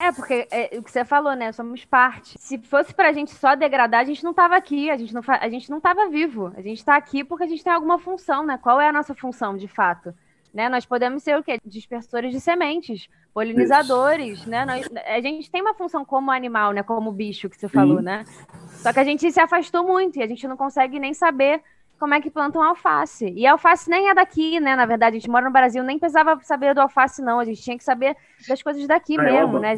[0.00, 1.52] É, porque é, o que você falou, né?
[1.52, 2.36] Somos parte.
[2.38, 5.48] Se fosse pra gente só degradar, a gente não tava aqui, a gente não, a
[5.48, 6.52] gente não tava vivo.
[6.56, 8.58] A gente tá aqui porque a gente tem alguma função, né?
[8.60, 10.12] Qual é a nossa função, de fato?
[10.52, 10.68] Né?
[10.68, 11.58] Nós podemos ser o quê?
[11.64, 14.50] Dispersores de sementes, polinizadores, Isso.
[14.50, 14.64] né?
[14.64, 16.82] Nós, a gente tem uma função como animal, né?
[16.82, 18.04] Como bicho que você falou, Sim.
[18.04, 18.24] né?
[18.68, 21.62] Só que a gente se afastou muito e a gente não consegue nem saber
[21.98, 23.32] como é que plantam alface.
[23.34, 24.76] E a alface nem é daqui, né?
[24.76, 27.40] Na verdade, a gente mora no Brasil, nem precisava saber do alface, não.
[27.40, 28.16] A gente tinha que saber
[28.48, 29.58] das coisas daqui taioba.
[29.58, 29.74] mesmo, né?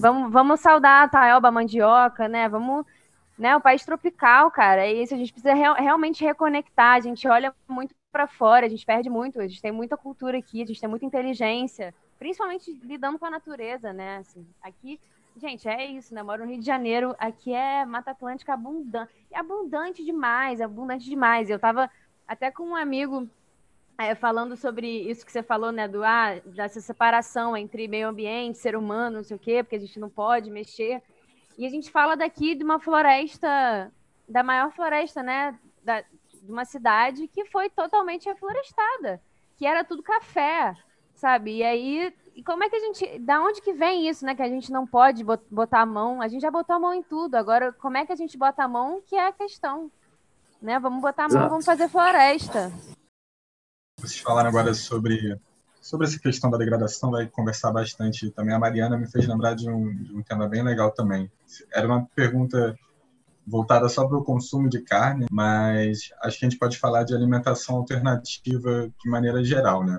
[0.00, 2.48] Vamos, vamos saudar a taioba, a mandioca, né?
[2.48, 2.86] Vamos,
[3.38, 3.56] né?
[3.56, 4.86] O país tropical, cara.
[4.86, 6.96] É isso, a gente precisa real, realmente reconectar.
[6.96, 9.40] A gente olha muito para fora, a gente perde muito.
[9.40, 13.30] A gente tem muita cultura aqui, a gente tem muita inteligência, principalmente lidando com a
[13.30, 14.18] natureza, né?
[14.18, 14.98] Assim, aqui
[15.38, 16.20] Gente, é isso, né?
[16.20, 19.12] Moro no Rio de Janeiro, aqui é Mata Atlântica abundante.
[19.32, 21.48] Abundante demais, abundante demais.
[21.48, 21.88] Eu tava
[22.26, 23.28] até com um amigo
[23.96, 25.86] é, falando sobre isso que você falou, né?
[25.86, 29.80] Do, ah, dessa separação entre meio ambiente, ser humano, não sei o quê, porque a
[29.80, 31.00] gente não pode mexer.
[31.56, 33.92] E a gente fala daqui de uma floresta,
[34.28, 35.56] da maior floresta, né?
[35.84, 39.22] Da, de uma cidade que foi totalmente reflorestada,
[39.56, 40.74] que era tudo café,
[41.14, 41.58] sabe?
[41.58, 44.32] E aí, e como é que a gente, da onde que vem isso, né?
[44.32, 47.02] Que a gente não pode botar a mão, a gente já botou a mão em
[47.02, 49.90] tudo, agora como é que a gente bota a mão que é a questão,
[50.62, 50.78] né?
[50.78, 51.50] Vamos botar a mão, Exato.
[51.50, 52.72] vamos fazer floresta.
[53.98, 55.36] Vocês falaram agora sobre
[55.80, 58.54] sobre essa questão da degradação, vai conversar bastante também.
[58.54, 61.28] A Mariana me fez lembrar de um, de um tema bem legal também.
[61.72, 62.78] Era uma pergunta
[63.44, 67.16] voltada só para o consumo de carne, mas acho que a gente pode falar de
[67.16, 69.98] alimentação alternativa de maneira geral, né?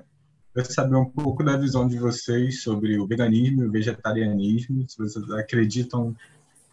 [0.60, 4.98] Eu saber um pouco da visão de vocês sobre o veganismo e o vegetarianismo, se
[4.98, 6.14] vocês acreditam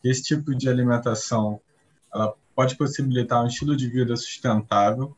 [0.02, 1.62] que esse tipo de alimentação
[2.14, 5.16] ela pode possibilitar um estilo de vida sustentável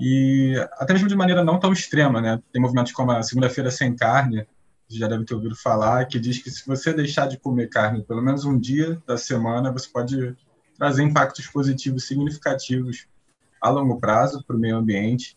[0.00, 2.42] e até mesmo de maneira não tão extrema, né?
[2.50, 4.46] Tem movimentos como a Segunda-feira Sem Carne,
[4.88, 8.22] já deve ter ouvido falar, que diz que se você deixar de comer carne pelo
[8.22, 10.34] menos um dia da semana, você pode
[10.78, 13.06] trazer impactos positivos significativos
[13.60, 15.36] a longo prazo para o meio ambiente.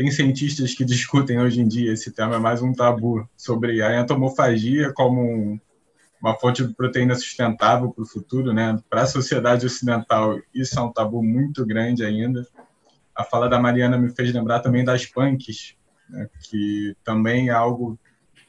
[0.00, 4.00] Tem cientistas que discutem hoje em dia, esse tema é mais um tabu, sobre a
[4.00, 5.60] entomofagia como um,
[6.22, 8.80] uma fonte de proteína sustentável para o futuro, né?
[8.88, 12.46] Para a sociedade ocidental, isso é um tabu muito grande ainda
[13.20, 15.74] a fala da Mariana me fez lembrar também das punks,
[16.08, 17.98] né, que também é algo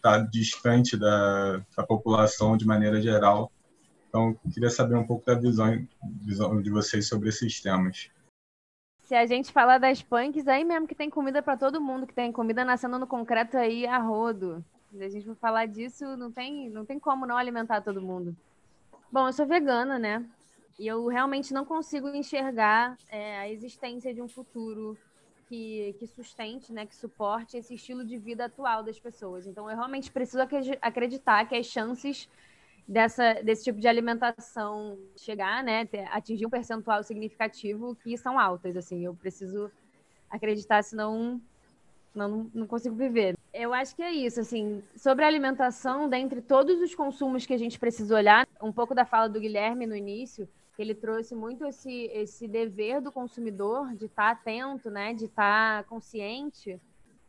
[0.01, 3.51] tá distante da, da população de maneira geral.
[4.07, 5.85] Então, queria saber um pouco da visão,
[6.21, 8.09] visão de vocês sobre esses temas.
[9.11, 12.13] Se a gente falar das punks, aí mesmo que tem comida para todo mundo, que
[12.13, 14.63] tem comida nascendo no concreto aí a rodo.
[14.89, 18.33] Se a gente for falar disso, não tem, não tem como não alimentar todo mundo.
[19.11, 20.25] Bom, eu sou vegana, né?
[20.79, 24.97] E eu realmente não consigo enxergar é, a existência de um futuro
[25.49, 29.45] que, que sustente, né, que suporte esse estilo de vida atual das pessoas.
[29.45, 30.41] Então, eu realmente preciso
[30.81, 32.29] acreditar que as chances
[32.87, 38.75] dessa, desse tipo de alimentação chegar, né, atingir um percentual significativo que são altas.
[38.75, 39.71] Assim, eu preciso
[40.29, 41.41] acreditar, senão
[42.13, 43.37] não, não consigo viver.
[43.53, 47.57] Eu acho que é isso, assim, sobre a alimentação, dentre todos os consumos que a
[47.57, 51.65] gente precisa olhar, um pouco da fala do Guilherme no início, que ele trouxe muito
[51.65, 56.79] esse, esse dever do consumidor de estar tá atento, né, de estar tá consciente.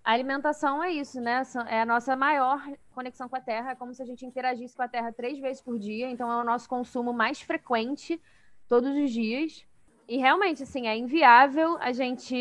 [0.05, 1.43] A alimentação é isso, né?
[1.69, 2.61] É a nossa maior
[2.93, 3.71] conexão com a Terra.
[3.71, 6.11] É como se a gente interagisse com a Terra três vezes por dia.
[6.11, 8.21] Então, é o nosso consumo mais frequente
[8.69, 9.65] todos os dias.
[10.09, 12.37] E realmente, assim, é inviável a gente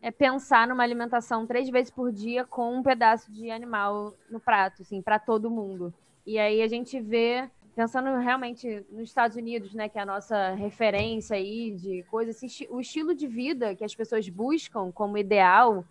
[0.00, 4.80] é, pensar numa alimentação três vezes por dia com um pedaço de animal no prato,
[4.80, 5.92] assim, para todo mundo.
[6.26, 10.50] E aí a gente vê pensando realmente nos Estados Unidos, né, que é a nossa
[10.54, 15.84] referência aí de coisas, o estilo de vida que as pessoas buscam como ideal,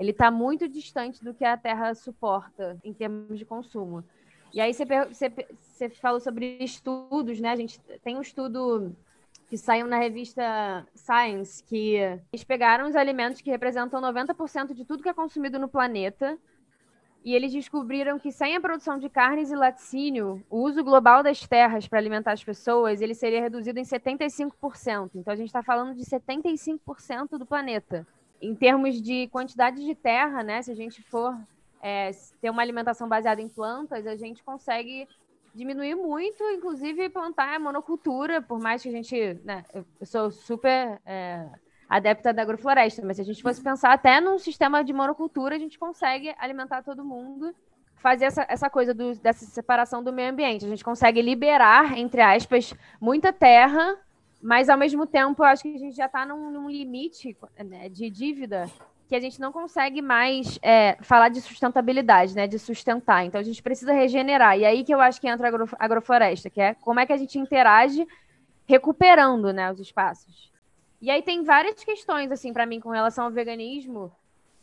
[0.00, 4.02] ele está muito distante do que a Terra suporta em termos de consumo.
[4.50, 7.50] E aí você, você, você falou sobre estudos, né?
[7.50, 8.96] A gente tem um estudo
[9.46, 11.96] que saiu na revista Science, que
[12.32, 16.38] eles pegaram os alimentos que representam 90% de tudo que é consumido no planeta
[17.22, 21.46] e eles descobriram que sem a produção de carnes e laticínio, o uso global das
[21.46, 25.10] terras para alimentar as pessoas ele seria reduzido em 75%.
[25.14, 28.06] Então a gente está falando de 75% do planeta.
[28.40, 31.36] Em termos de quantidade de terra, né, se a gente for
[31.82, 35.06] é, ter uma alimentação baseada em plantas, a gente consegue
[35.54, 39.38] diminuir muito, inclusive plantar monocultura, por mais que a gente.
[39.44, 41.00] Né, eu sou super.
[41.04, 41.46] É,
[41.90, 45.58] adepta da agrofloresta, mas se a gente fosse pensar até num sistema de monocultura, a
[45.58, 47.52] gente consegue alimentar todo mundo,
[47.96, 50.64] fazer essa, essa coisa do, dessa separação do meio ambiente.
[50.64, 53.98] A gente consegue liberar, entre aspas, muita terra,
[54.40, 57.88] mas ao mesmo tempo eu acho que a gente já está num, num, limite né,
[57.88, 58.70] de dívida
[59.08, 63.24] que a gente não consegue mais é, falar de sustentabilidade, né, de sustentar.
[63.24, 64.56] Então a gente precisa regenerar.
[64.56, 67.12] E aí que eu acho que entra a agro, agrofloresta, que é como é que
[67.12, 68.06] a gente interage
[68.66, 70.50] recuperando né, os espaços.
[71.02, 74.12] E aí tem várias questões, assim, para mim, com relação ao veganismo,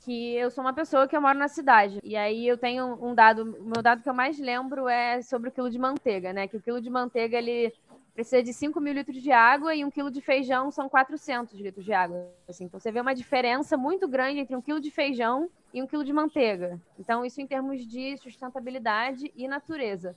[0.08, 2.00] que eu sou uma pessoa que eu moro na cidade.
[2.02, 5.50] E aí eu tenho um dado, o meu dado que eu mais lembro é sobre
[5.50, 6.48] o quilo de manteiga, né?
[6.48, 7.74] Que o quilo de manteiga, ele
[8.14, 11.84] precisa de 5 mil litros de água e um quilo de feijão são 400 litros
[11.84, 12.26] de água.
[12.48, 15.88] Assim, então você vê uma diferença muito grande entre um quilo de feijão e um
[15.88, 16.80] quilo de manteiga.
[16.98, 20.16] Então isso em termos de sustentabilidade e natureza.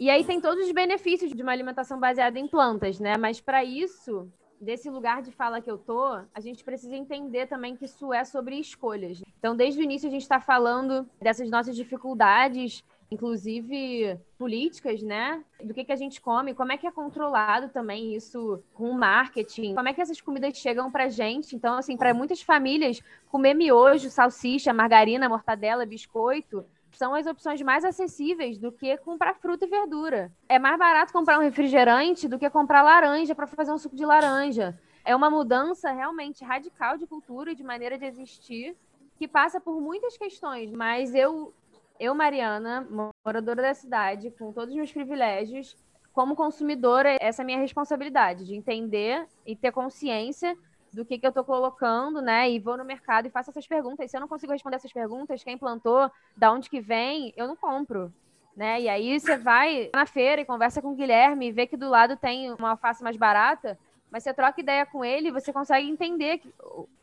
[0.00, 3.16] E aí tem todos os benefícios de uma alimentação baseada em plantas, né?
[3.16, 4.28] Mas para isso
[4.62, 8.24] desse lugar de fala que eu tô, a gente precisa entender também que isso é
[8.24, 9.20] sobre escolhas.
[9.38, 15.44] Então, desde o início, a gente está falando dessas nossas dificuldades, inclusive políticas, né?
[15.62, 18.94] Do que, que a gente come, como é que é controlado também isso com o
[18.94, 21.56] marketing, como é que essas comidas chegam pra gente.
[21.56, 27.84] Então, assim, para muitas famílias, comer miojo, salsicha, margarina, mortadela, biscoito são as opções mais
[27.84, 30.32] acessíveis do que comprar fruta e verdura.
[30.48, 34.04] É mais barato comprar um refrigerante do que comprar laranja para fazer um suco de
[34.04, 34.78] laranja.
[35.04, 38.76] É uma mudança realmente radical de cultura e de maneira de existir
[39.16, 41.52] que passa por muitas questões, mas eu
[42.00, 42.84] eu, Mariana,
[43.24, 45.76] moradora da cidade, com todos os meus privilégios,
[46.12, 50.56] como consumidora, essa é a minha responsabilidade, de entender e ter consciência
[50.92, 52.50] do que, que eu estou colocando, né?
[52.50, 54.10] E vou no mercado e faço essas perguntas.
[54.10, 57.56] Se eu não consigo responder essas perguntas, quem plantou, da onde que vem, eu não
[57.56, 58.12] compro.
[58.54, 58.82] Né?
[58.82, 61.88] E aí você vai na feira e conversa com o Guilherme e vê que do
[61.88, 63.78] lado tem uma alface mais barata,
[64.10, 66.42] mas você troca ideia com ele e você consegue entender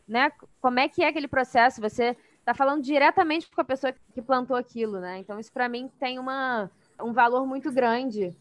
[0.06, 0.30] né,
[0.60, 1.80] como é que é aquele processo.
[1.80, 5.18] Você está falando diretamente com a pessoa que plantou aquilo, né?
[5.18, 6.70] Então isso para mim tem uma,
[7.02, 8.32] um valor muito grande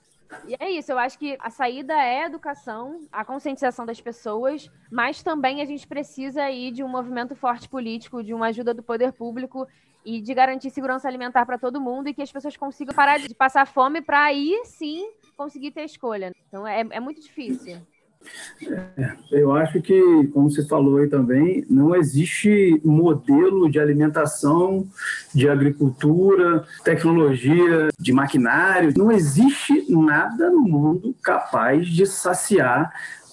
[0.47, 4.69] e é isso, eu acho que a saída é a educação, a conscientização das pessoas,
[4.91, 8.83] mas também a gente precisa aí de um movimento forte político, de uma ajuda do
[8.83, 9.67] poder público
[10.05, 13.33] e de garantir segurança alimentar para todo mundo e que as pessoas consigam parar de
[13.35, 16.31] passar fome para aí sim conseguir ter escolha.
[16.47, 17.77] Então é, é muito difícil.
[18.97, 24.87] É, eu acho que, como você falou aí também, não existe modelo de alimentação,
[25.33, 28.93] de agricultura, tecnologia, de maquinário.
[28.97, 32.91] Não existe nada no mundo capaz de saciar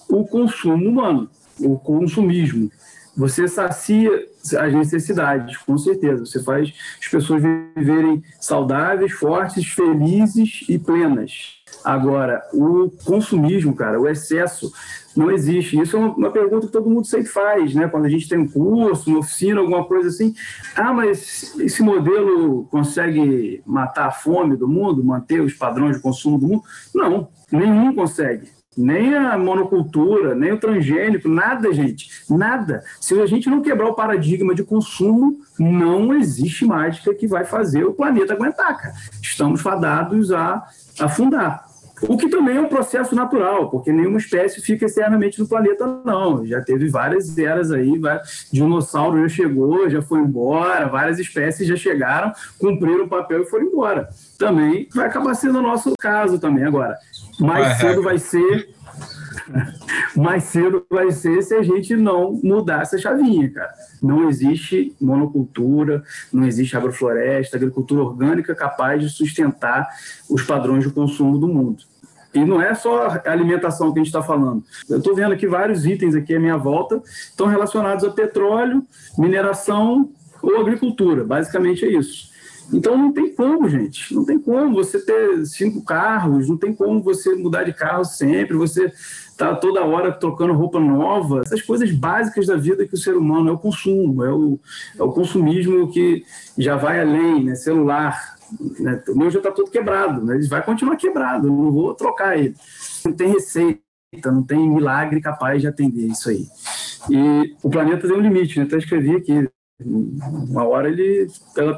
[0.09, 1.29] o consumo humano,
[1.59, 2.71] o consumismo.
[3.17, 4.11] Você sacia
[4.59, 6.23] as necessidades, com certeza.
[6.23, 7.41] Você faz as pessoas
[7.75, 11.57] viverem saudáveis, fortes, felizes e plenas.
[11.83, 14.71] Agora, o consumismo, cara, o excesso,
[15.15, 15.79] não existe.
[15.79, 17.87] Isso é uma, pergunta que todo mundo sempre faz, né?
[17.87, 20.35] Quando a gente tem um curso, uma oficina, alguma coisa assim.
[20.75, 26.37] Ah, mas esse modelo consegue matar a fome do mundo, manter os padrões de consumo
[26.37, 26.63] do mundo?
[26.93, 28.56] Não, nenhum consegue.
[28.77, 32.23] Nem a monocultura, nem o transgênico, nada, gente.
[32.29, 32.83] Nada.
[33.01, 37.83] Se a gente não quebrar o paradigma de consumo, não existe mágica que vai fazer
[37.83, 38.93] o planeta aguentar, cara.
[39.21, 40.67] Estamos fadados a
[40.99, 41.66] afundar.
[42.01, 46.45] O que também é um processo natural, porque nenhuma espécie fica eternamente no planeta, não.
[46.45, 51.75] Já teve várias eras aí, vários, dinossauro já chegou, já foi embora, várias espécies já
[51.75, 54.09] chegaram, cumpriram o papel e foram embora.
[54.37, 56.97] Também vai acabar sendo o nosso caso também agora.
[57.39, 58.69] Mais cedo vai ser
[60.15, 63.73] mais cedo vai ser se a gente não mudar essa chavinha, cara.
[64.01, 69.87] Não existe monocultura, não existe agrofloresta, agricultura orgânica capaz de sustentar
[70.29, 71.83] os padrões de consumo do mundo.
[72.33, 74.63] E não é só a alimentação que a gente está falando.
[74.89, 78.83] Eu estou vendo aqui vários itens aqui à minha volta estão relacionados a petróleo,
[79.17, 80.11] mineração
[80.41, 81.23] ou agricultura.
[81.23, 82.27] Basicamente é isso.
[82.71, 84.13] Então não tem como, gente.
[84.13, 88.57] Não tem como você ter cinco carros, não tem como você mudar de carro sempre,
[88.57, 88.91] você
[89.37, 91.41] tá toda hora trocando roupa nova.
[91.45, 94.59] Essas coisas básicas da vida que o ser humano é o consumo, é o,
[94.97, 96.25] é o consumismo que
[96.57, 97.55] já vai além, né?
[97.55, 98.35] Celular.
[98.79, 99.03] Né?
[99.09, 100.35] O meu já está todo quebrado, né?
[100.35, 102.55] ele vai continuar quebrado, eu não vou trocar ele.
[103.05, 103.81] Não tem receita,
[104.25, 106.47] não tem milagre capaz de atender isso aí.
[107.09, 108.65] E o planeta tem um limite, né?
[108.65, 111.27] Até escrevi aqui, uma hora ele,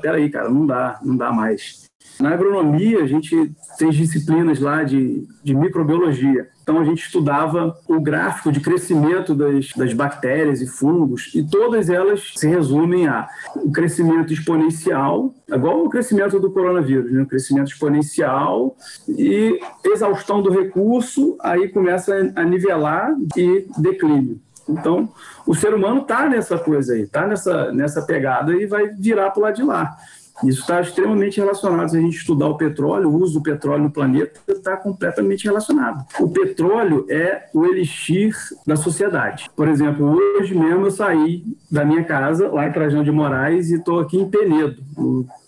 [0.01, 1.88] pera aí, cara, não dá, não dá mais.
[2.19, 6.49] Na agronomia, a gente tem disciplinas lá de, de microbiologia.
[6.61, 11.89] Então, a gente estudava o gráfico de crescimento das, das bactérias e fungos, e todas
[11.89, 17.21] elas se resumem a o crescimento exponencial, igual o crescimento do coronavírus, né?
[17.21, 18.75] o crescimento exponencial
[19.07, 24.41] e exaustão do recurso, aí começa a nivelar e declínio.
[24.67, 25.09] Então,
[25.47, 29.39] o ser humano está nessa coisa aí, está nessa, nessa pegada e vai virar para
[29.39, 29.97] o lado de lá.
[30.43, 31.89] Isso está extremamente relacionado.
[31.89, 36.05] Se a gente estudar o petróleo, o uso do petróleo no planeta está completamente relacionado.
[36.19, 38.35] O petróleo é o elixir
[38.65, 39.49] da sociedade.
[39.55, 43.75] Por exemplo, hoje mesmo eu saí da minha casa, lá em Trajano de Moraes, e
[43.75, 44.81] estou aqui em Penedo,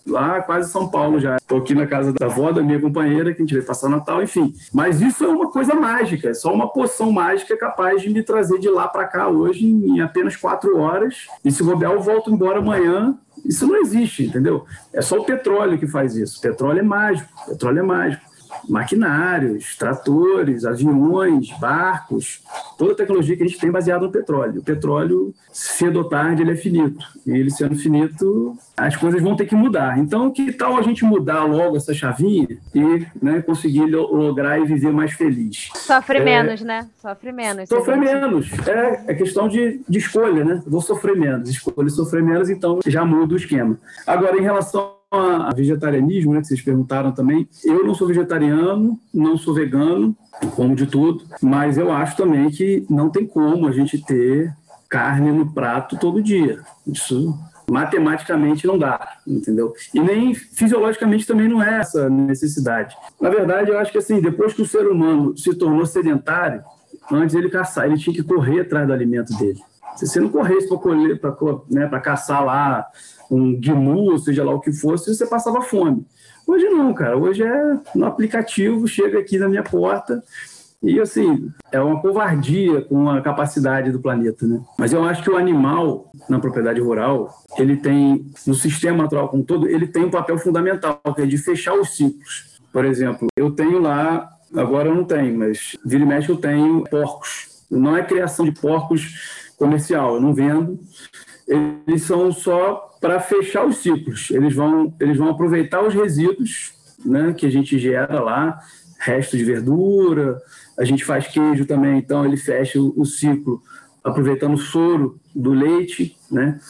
[0.06, 1.36] lá quase São Paulo já.
[1.36, 4.22] Estou aqui na casa da avó da minha companheira, que a gente vai passar Natal,
[4.22, 4.54] enfim.
[4.72, 8.58] Mas isso é uma coisa mágica, é só uma poção mágica capaz de me trazer
[8.58, 11.26] de lá para cá hoje em apenas quatro horas.
[11.44, 14.64] E se bobear, eu volto embora amanhã isso não existe, entendeu?
[14.92, 16.38] É só o petróleo que faz isso.
[16.38, 18.31] O petróleo é mágico, petróleo é mágico
[18.68, 22.42] maquinários, tratores, aviões, barcos,
[22.78, 24.60] toda a tecnologia que a gente tem baseada no petróleo.
[24.60, 27.04] O petróleo, cedo ou tarde, ele é finito.
[27.26, 29.98] E ele sendo finito, as coisas vão ter que mudar.
[29.98, 34.92] Então, que tal a gente mudar logo essa chavinha e né, conseguir lograr e viver
[34.92, 35.70] mais feliz?
[35.74, 36.88] Sofre é, menos, né?
[37.00, 37.68] Sofre menos.
[37.68, 38.50] Sofre menos.
[38.66, 40.62] É, é questão de, de escolha, né?
[40.66, 41.48] Vou sofrer menos.
[41.48, 43.78] Escolha sofrer menos, então já muda o esquema.
[44.06, 47.48] Agora, em relação a vegetarianismo, né, que vocês perguntaram também.
[47.64, 50.16] Eu não sou vegetariano, não sou vegano,
[50.56, 54.52] como de tudo, mas eu acho também que não tem como a gente ter
[54.88, 56.60] carne no prato todo dia.
[56.86, 57.34] Isso
[57.70, 59.72] Matematicamente não dá, entendeu?
[59.94, 62.94] E nem fisiologicamente também não é essa necessidade.
[63.20, 66.62] Na verdade, eu acho que assim, depois que o ser humano se tornou sedentário,
[67.10, 69.60] antes ele caçar, ele tinha que correr atrás do alimento dele.
[69.96, 71.36] Se você não corresse para
[71.70, 72.86] né, caçar lá
[73.34, 76.06] um guimu, ou seja lá o que fosse, você passava fome.
[76.46, 77.16] Hoje não, cara.
[77.16, 80.22] Hoje é no aplicativo, chega aqui na minha porta,
[80.82, 84.60] e, assim, é uma covardia com a capacidade do planeta, né?
[84.76, 89.44] Mas eu acho que o animal, na propriedade rural, ele tem, no sistema natural como
[89.44, 92.60] todo, ele tem um papel fundamental, que é de fechar os ciclos.
[92.72, 96.82] Por exemplo, eu tenho lá, agora eu não tenho, mas vira e mexe eu tenho
[96.90, 97.64] porcos.
[97.70, 100.80] Não é criação de porcos comercial, eu não vendo.
[101.46, 104.30] Eles são só para fechar os ciclos.
[104.30, 106.72] Eles vão, eles vão aproveitar os resíduos
[107.04, 108.60] né, que a gente gera lá,
[109.00, 110.40] restos de verdura,
[110.78, 113.60] a gente faz queijo também, então ele fecha o, ciclo
[114.04, 116.60] aproveitando o soro do leite, né?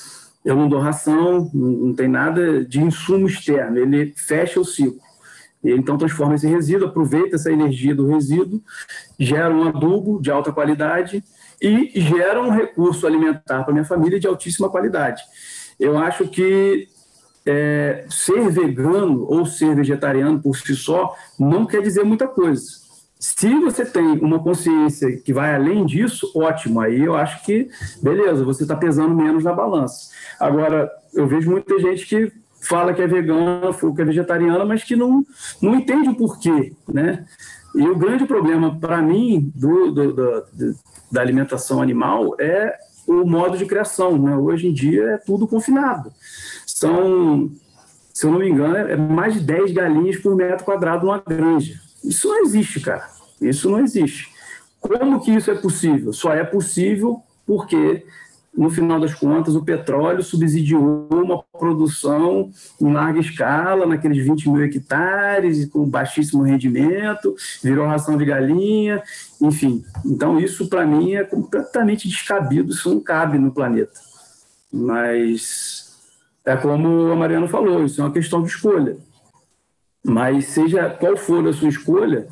[0.42, 5.00] Eu não dou ração, não, não tem nada de insumo externo, ele fecha o ciclo.
[5.62, 8.60] Ele então transforma esse resíduo, aproveita essa energia do resíduo,
[9.18, 11.22] gera um adubo de alta qualidade
[11.60, 15.22] e gera um recurso alimentar para minha família de altíssima qualidade.
[15.82, 16.88] Eu acho que
[17.44, 22.62] é, ser vegano ou ser vegetariano por si só não quer dizer muita coisa.
[23.18, 26.80] Se você tem uma consciência que vai além disso, ótimo.
[26.80, 27.68] Aí eu acho que,
[28.00, 30.10] beleza, você está pesando menos na balança.
[30.38, 34.94] Agora, eu vejo muita gente que fala que é vegana, que é vegetariana, mas que
[34.94, 35.24] não,
[35.60, 37.24] não entende o porquê, né?
[37.74, 40.44] E o grande problema, para mim, do, do, do,
[41.10, 42.76] da alimentação animal é
[43.06, 44.18] o modo de criação.
[44.18, 44.36] Né?
[44.36, 46.12] Hoje em dia é tudo confinado.
[46.66, 47.50] São,
[48.12, 51.80] se eu não me engano, é mais de 10 galinhas por metro quadrado numa granja.
[52.04, 53.08] Isso não existe, cara.
[53.40, 54.32] Isso não existe.
[54.80, 56.12] Como que isso é possível?
[56.12, 58.04] Só é possível porque,
[58.56, 62.50] no final das contas, o petróleo subsidiou uma produção
[62.80, 69.02] em larga escala, naqueles 20 mil hectares, com baixíssimo rendimento, virou ração de galinha,
[69.40, 69.82] enfim.
[70.04, 73.98] Então, isso, para mim, é completamente descabido, isso não cabe no planeta.
[74.70, 75.98] Mas
[76.44, 78.96] é como a Mariana falou, isso é uma questão de escolha.
[80.04, 82.26] Mas seja qual for a sua escolha,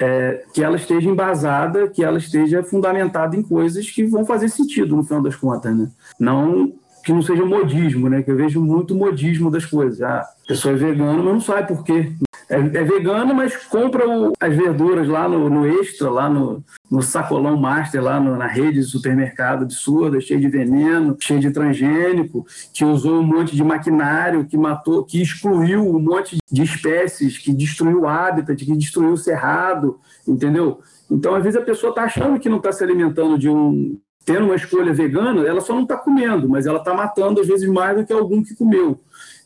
[0.00, 4.96] é, que ela esteja embasada, que ela esteja fundamentada em coisas que vão fazer sentido
[4.96, 5.90] no final das contas, né?
[6.18, 6.72] Não
[7.04, 8.22] que não seja modismo, né?
[8.22, 10.02] Que eu vejo muito modismo das coisas.
[10.02, 12.12] Ah, a pessoa é vegana, mas não sabe por quê
[12.50, 17.00] é, é vegano, mas compra o, as verduras lá no, no, extra, lá no, no
[17.00, 22.44] sacolão master, lá no, na rede de supermercado absurda, cheio de veneno, cheio de transgênico,
[22.74, 27.54] que usou um monte de maquinário, que matou, que excluiu um monte de espécies, que
[27.54, 30.80] destruiu o hábitat, que destruiu o cerrado, entendeu?
[31.08, 33.96] Então, às vezes, a pessoa está achando que não está se alimentando de um.
[34.24, 37.68] Tendo uma escolha vegana, ela só não está comendo, mas ela está matando, às vezes,
[37.68, 39.00] mais do que algum que comeu.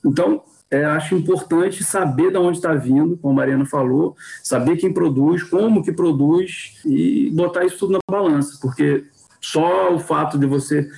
[0.05, 4.93] Então, é, acho importante saber de onde está vindo, como a Mariana falou, saber quem
[4.93, 9.05] produz, como que produz e botar isso tudo na balança, porque
[9.41, 10.89] só o fato de você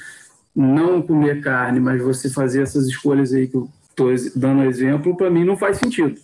[0.55, 5.29] não comer carne, mas você fazer essas escolhas aí que eu estou dando exemplo, para
[5.29, 6.18] mim não faz sentido.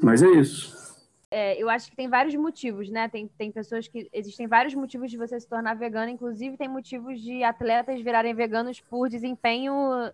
[0.00, 0.72] Mas é isso.
[1.34, 3.08] É, eu acho que tem vários motivos, né?
[3.08, 4.06] Tem, tem pessoas que.
[4.12, 8.80] Existem vários motivos de você se tornar vegano, inclusive tem motivos de atletas virarem veganos
[8.80, 9.72] por desempenho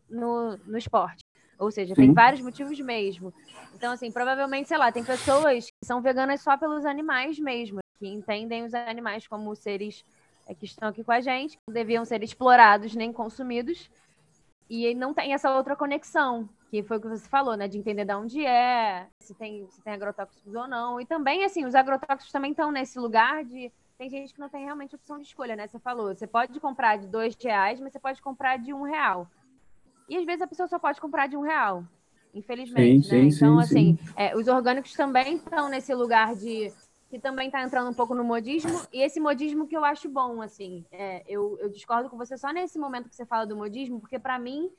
[0.09, 1.25] no, no esporte.
[1.59, 2.03] Ou seja, Sim.
[2.03, 3.35] tem vários motivos mesmo.
[3.75, 8.07] Então, assim, provavelmente, sei lá, tem pessoas que são veganas só pelos animais mesmo, que
[8.07, 10.05] entendem os animais como seres
[10.47, 13.91] é, que estão aqui com a gente, que não deviam ser explorados nem consumidos,
[14.71, 18.05] e não tem essa outra conexão, que foi o que você falou, né, de entender
[18.05, 21.01] de onde é, se tem, se tem agrotóxicos ou não.
[21.01, 23.73] E também, assim, os agrotóxicos também estão nesse lugar de.
[23.97, 25.67] Tem gente que não tem realmente opção de escolha, né?
[25.67, 29.29] Você falou, você pode comprar de dois reais, mas você pode comprar de um real.
[30.09, 31.85] E às vezes a pessoa só pode comprar de um real,
[32.33, 33.09] infelizmente.
[33.09, 33.31] Sim, né?
[33.31, 36.73] sim, então, sim, assim, é, os orgânicos também estão nesse lugar de
[37.11, 40.43] que também está entrando um pouco no modismo, e esse modismo que eu acho bom,
[40.43, 43.99] assim, é, eu, eu discordo com você só nesse momento que você fala do modismo,
[43.99, 44.71] porque para mim,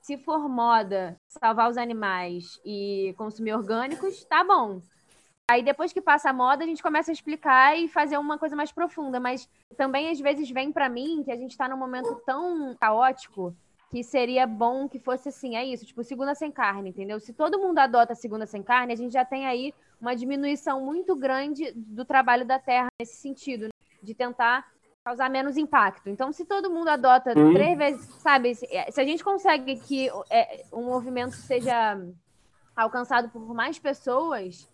[0.00, 4.82] se for moda salvar os animais e consumir orgânicos, tá bom.
[5.48, 8.54] Aí depois que passa a moda, a gente começa a explicar e fazer uma coisa
[8.54, 12.20] mais profunda, mas também às vezes vem para mim que a gente está num momento
[12.26, 13.54] tão caótico
[13.90, 17.18] que seria bom que fosse assim, é isso, tipo, segunda sem carne, entendeu?
[17.18, 21.16] Se todo mundo adota segunda sem carne, a gente já tem aí uma diminuição muito
[21.16, 23.70] grande do trabalho da terra nesse sentido, né?
[24.00, 24.70] de tentar
[25.10, 26.08] causar menos impacto.
[26.08, 27.52] Então, se todo mundo adota uhum.
[27.52, 32.00] três vezes, sabe, se, é, se, a gente consegue que é, um movimento seja
[32.76, 34.68] alcançado por mais pessoas,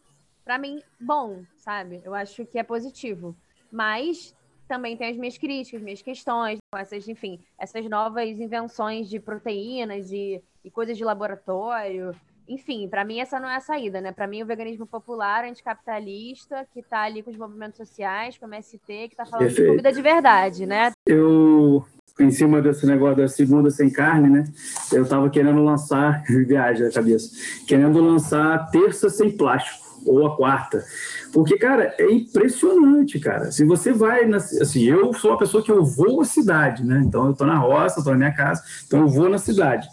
[0.45, 2.03] para mim, bom, sabe?
[2.05, 3.35] Eu acho que é positivo.
[3.73, 4.37] Mas
[4.69, 10.13] também tenho as minhas críticas, minhas questões, com essas, enfim, essas novas invenções de proteínas
[10.13, 12.15] e, e coisas de laboratório.
[12.49, 14.13] Enfim, para mim essa não é a saída, né?
[14.13, 18.49] Para mim o veganismo popular, anticapitalista, que está ali com os movimentos sociais, com o
[18.49, 19.63] MST, que está falando Perfeito.
[19.63, 20.93] de comida de verdade, né?
[21.07, 21.85] Eu
[22.19, 24.45] em cima desse negócio da segunda sem carne, né?
[24.93, 27.31] Eu estava querendo lançar, viagem a cabeça,
[27.67, 30.85] querendo lançar a terça sem plástico, ou a quarta.
[31.33, 33.51] Porque, cara, é impressionante, cara.
[33.51, 37.03] Se você vai, na, assim, eu sou uma pessoa que eu vou à cidade, né?
[37.05, 39.89] Então eu tô na roça, tô na minha casa, então eu vou na cidade.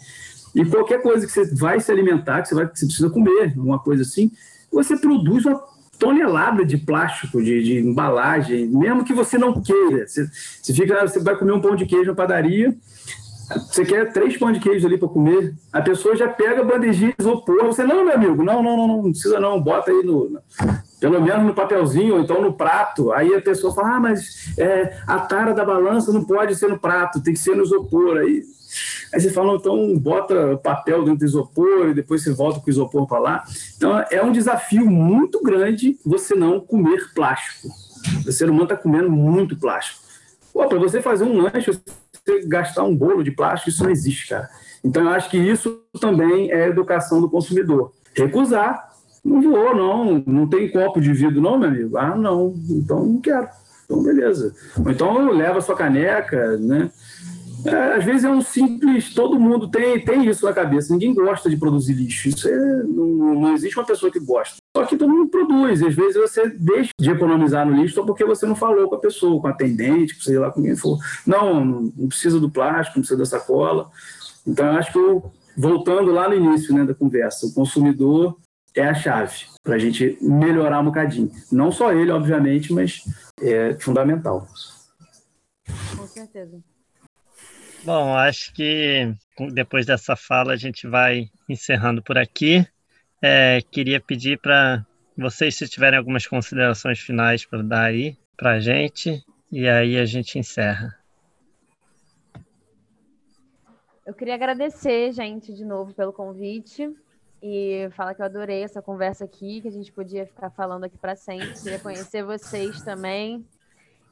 [0.54, 3.54] E qualquer coisa que você vai se alimentar, que você, vai, que você precisa comer,
[3.56, 4.30] uma coisa assim,
[4.70, 5.60] você produz uma
[5.98, 10.06] tonelada de plástico, de, de, embalagem, mesmo que você não queira.
[10.06, 10.28] Você,
[10.62, 12.74] você, fica, você vai comer um pão de queijo na padaria,
[13.70, 17.14] você quer três pão de queijo ali para comer, a pessoa já pega a bandejinha
[17.16, 20.02] de isopor, você, não, meu amigo, não, não, não, não, não precisa não, bota aí
[20.02, 20.40] no,
[20.98, 23.12] pelo menos no papelzinho, ou então no prato.
[23.12, 26.78] Aí a pessoa fala, ah, mas é, a tara da balança não pode ser no
[26.78, 28.16] prato, tem que ser no isopor.
[28.16, 28.42] Aí
[29.12, 32.70] Aí você fala, então bota papel dentro do isopor e depois você volta com o
[32.70, 33.44] isopor para lá.
[33.76, 37.68] Então é um desafio muito grande você não comer plástico.
[38.26, 40.02] O ser humano está comendo muito plástico.
[40.52, 44.48] Para você fazer um lanche, você gastar um bolo de plástico, isso não existe, cara.
[44.84, 47.92] Então eu acho que isso também é educação do consumidor.
[48.14, 48.92] Recusar.
[49.24, 50.22] Não vou, não.
[50.26, 51.96] Não tem copo de vidro, não, meu amigo.
[51.96, 52.54] Ah, não.
[52.68, 53.48] Então não quero.
[53.84, 54.54] Então, beleza.
[54.78, 56.90] Ou então leva a sua caneca, né?
[57.64, 61.48] É, às vezes é um simples, todo mundo tem, tem isso na cabeça, ninguém gosta
[61.48, 64.56] de produzir lixo, isso é, não, não existe uma pessoa que gosta.
[64.76, 68.24] Só que todo mundo produz, às vezes você deixa de economizar no lixo só porque
[68.24, 70.98] você não falou com a pessoa, com a atendente, sei lá com quem for.
[71.26, 73.90] Não, não precisa do plástico, não precisa da sacola.
[74.46, 78.36] Então, eu acho que eu, voltando lá no início né, da conversa, o consumidor
[78.74, 81.30] é a chave para a gente melhorar um bocadinho.
[81.50, 83.04] Não só ele, obviamente, mas
[83.40, 84.46] é fundamental.
[85.96, 86.73] Com certeza.
[87.84, 89.14] Bom, acho que
[89.52, 92.66] depois dessa fala a gente vai encerrando por aqui.
[93.20, 98.58] É, queria pedir para vocês, se tiverem algumas considerações finais para dar aí para a
[98.58, 99.22] gente,
[99.52, 100.98] e aí a gente encerra.
[104.06, 106.90] Eu queria agradecer, gente, de novo pelo convite
[107.42, 110.96] e falar que eu adorei essa conversa aqui, que a gente podia ficar falando aqui
[110.96, 111.52] para sempre.
[111.52, 113.44] Queria conhecer vocês também.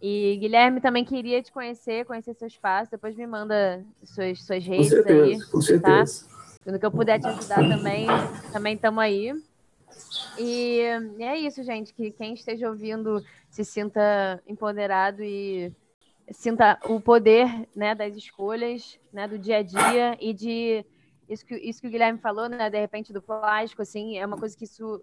[0.02, 2.90] E Guilherme também queria te conhecer, conhecer seu espaço.
[2.90, 5.40] Depois me manda suas, suas redes com certeza, aí.
[5.46, 5.64] Com tá?
[5.64, 6.26] certeza.
[6.64, 6.72] Tá?
[6.72, 8.06] No que eu puder te ajudar também,
[8.52, 9.32] também estamos aí.
[10.40, 10.80] E
[11.20, 11.94] é isso, gente.
[11.94, 15.72] Que quem esteja ouvindo se sinta empoderado e
[16.32, 20.84] sinta o poder né, das escolhas, né, do dia a dia e de
[21.28, 24.36] isso que, isso que o Guilherme falou, né, de repente do plástico, assim, é uma
[24.36, 25.00] coisa que isso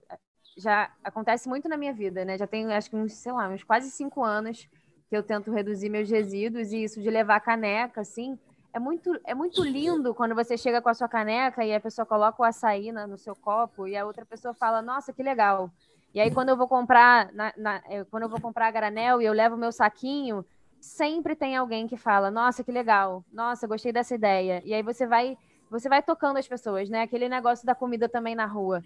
[0.58, 2.38] já acontece muito na minha vida, né?
[2.38, 4.68] Já tenho acho que uns, sei lá, uns quase cinco anos
[5.10, 8.38] que eu tento reduzir meus resíduos e isso de levar caneca, assim,
[8.72, 12.06] é muito, é muito lindo quando você chega com a sua caneca e a pessoa
[12.06, 15.72] coloca o açaí no seu copo e a outra pessoa fala, nossa, que legal.
[16.14, 19.20] E aí quando eu vou comprar, na, na, é, quando eu vou comprar a granel
[19.20, 20.46] e eu levo meu saquinho,
[20.80, 24.62] sempre tem alguém que fala, nossa, que legal, nossa, gostei dessa ideia.
[24.64, 25.36] E aí você vai,
[25.72, 27.02] você vai tocando as pessoas, né?
[27.02, 28.84] Aquele negócio da comida também na rua.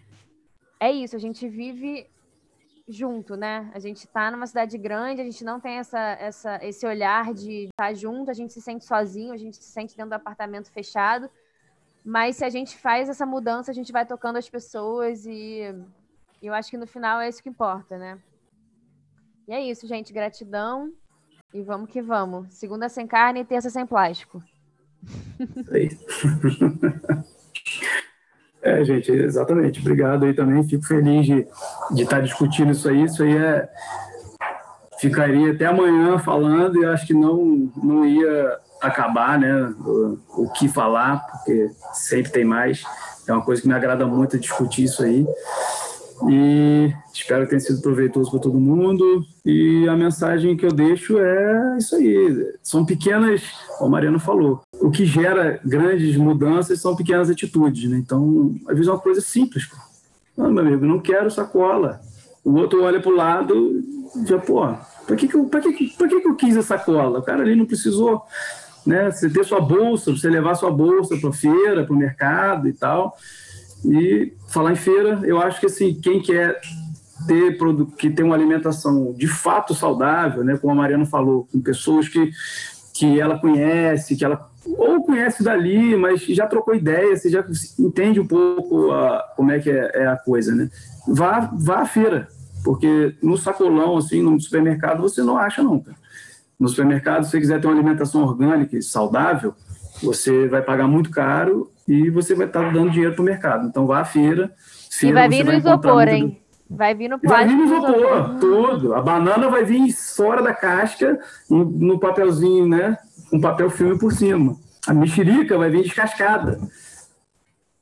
[0.80, 2.08] É isso, a gente vive
[2.88, 3.72] junto, né?
[3.74, 7.66] A gente está numa cidade grande, a gente não tem essa, essa, esse olhar de
[7.66, 10.72] estar tá junto, a gente se sente sozinho, a gente se sente dentro do apartamento
[10.72, 11.30] fechado.
[12.04, 15.62] Mas se a gente faz essa mudança, a gente vai tocando as pessoas e
[16.42, 18.22] eu acho que no final é isso que importa, né?
[19.48, 20.12] E é isso, gente.
[20.12, 20.92] Gratidão
[21.54, 22.54] e vamos que vamos.
[22.54, 24.44] Segunda sem carne e terça sem plástico.
[25.40, 25.90] Isso aí.
[28.64, 29.82] É, gente, exatamente.
[29.82, 30.64] Obrigado aí também.
[30.64, 31.46] Fico feliz de,
[32.02, 33.04] estar discutindo isso aí.
[33.04, 33.70] Isso aí é.
[35.00, 39.54] Ficaria até amanhã falando e acho que não, não ia acabar, né?
[39.80, 42.84] O, o que falar, porque sempre tem mais.
[43.28, 45.28] É uma coisa que me agrada muito discutir isso aí.
[46.30, 49.24] E espero que tenha sido proveitoso para todo mundo.
[49.46, 52.54] E a mensagem que eu deixo é isso aí.
[52.62, 53.42] São pequenas,
[53.78, 57.90] como o Mariano falou, o que gera grandes mudanças são pequenas atitudes.
[57.90, 57.98] Né?
[57.98, 59.66] Então, às vezes é uma coisa simples.
[59.66, 59.76] Pô.
[60.36, 62.02] Não, meu amigo, não quero sacola.
[62.44, 63.82] O outro olha para o lado
[64.28, 64.62] já, pô,
[65.08, 67.20] para que, que, eu, que, que, que, eu quis essa cola?
[67.20, 68.24] O cara ali não precisou
[68.86, 69.12] né?
[69.12, 72.74] Você ter sua bolsa, você levar sua bolsa para a feira, para o mercado e
[72.74, 73.18] tal.
[73.86, 76.60] E falar em feira, eu acho que assim, quem quer
[77.28, 77.58] ter
[77.98, 82.32] que tem uma alimentação de fato saudável, né, como a Mariana falou, com pessoas que,
[82.94, 87.46] que ela conhece, que ela ou conhece dali, mas já trocou ideia, você já
[87.78, 90.70] entende um pouco a, como é que é, é, a coisa, né?
[91.08, 92.30] Vá, vá à feira,
[92.64, 95.98] porque no sacolão, assim, no supermercado, você não acha cara.
[96.58, 99.54] No supermercado, se você quiser ter uma alimentação orgânica e saudável,
[100.02, 103.68] você vai pagar muito caro e você vai estar dando dinheiro para o mercado.
[103.68, 104.52] Então vá à feira.
[104.90, 106.40] feira e vai vir no isopor, hein?
[106.70, 107.30] Vai vir no plástico.
[107.30, 108.94] Vai vir no isopor, tudo.
[108.96, 111.20] A banana vai vir fora da casca,
[111.50, 112.98] no papelzinho, né?
[113.32, 114.56] Um papel filme por cima.
[114.88, 116.60] A mexerica vai vir descascada.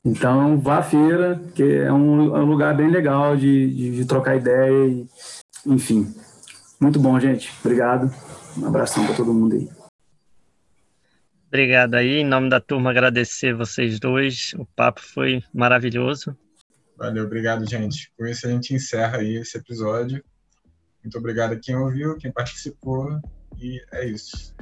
[0.04, 4.04] Então, vá à feira, que é um, é um lugar bem legal de, de, de,
[4.04, 4.86] trocar ideia.
[4.88, 5.06] E,
[5.64, 6.12] enfim,
[6.80, 7.52] muito bom, gente.
[7.64, 8.12] Obrigado.
[8.58, 9.81] Um abração para todo mundo aí.
[11.52, 12.20] Obrigado aí.
[12.20, 14.54] Em nome da turma, agradecer vocês dois.
[14.54, 16.34] O papo foi maravilhoso.
[16.96, 18.10] Valeu, obrigado, gente.
[18.16, 20.24] Com isso a gente encerra aí esse episódio.
[21.04, 23.20] Muito obrigado a quem ouviu, quem participou.
[23.60, 24.54] E é isso.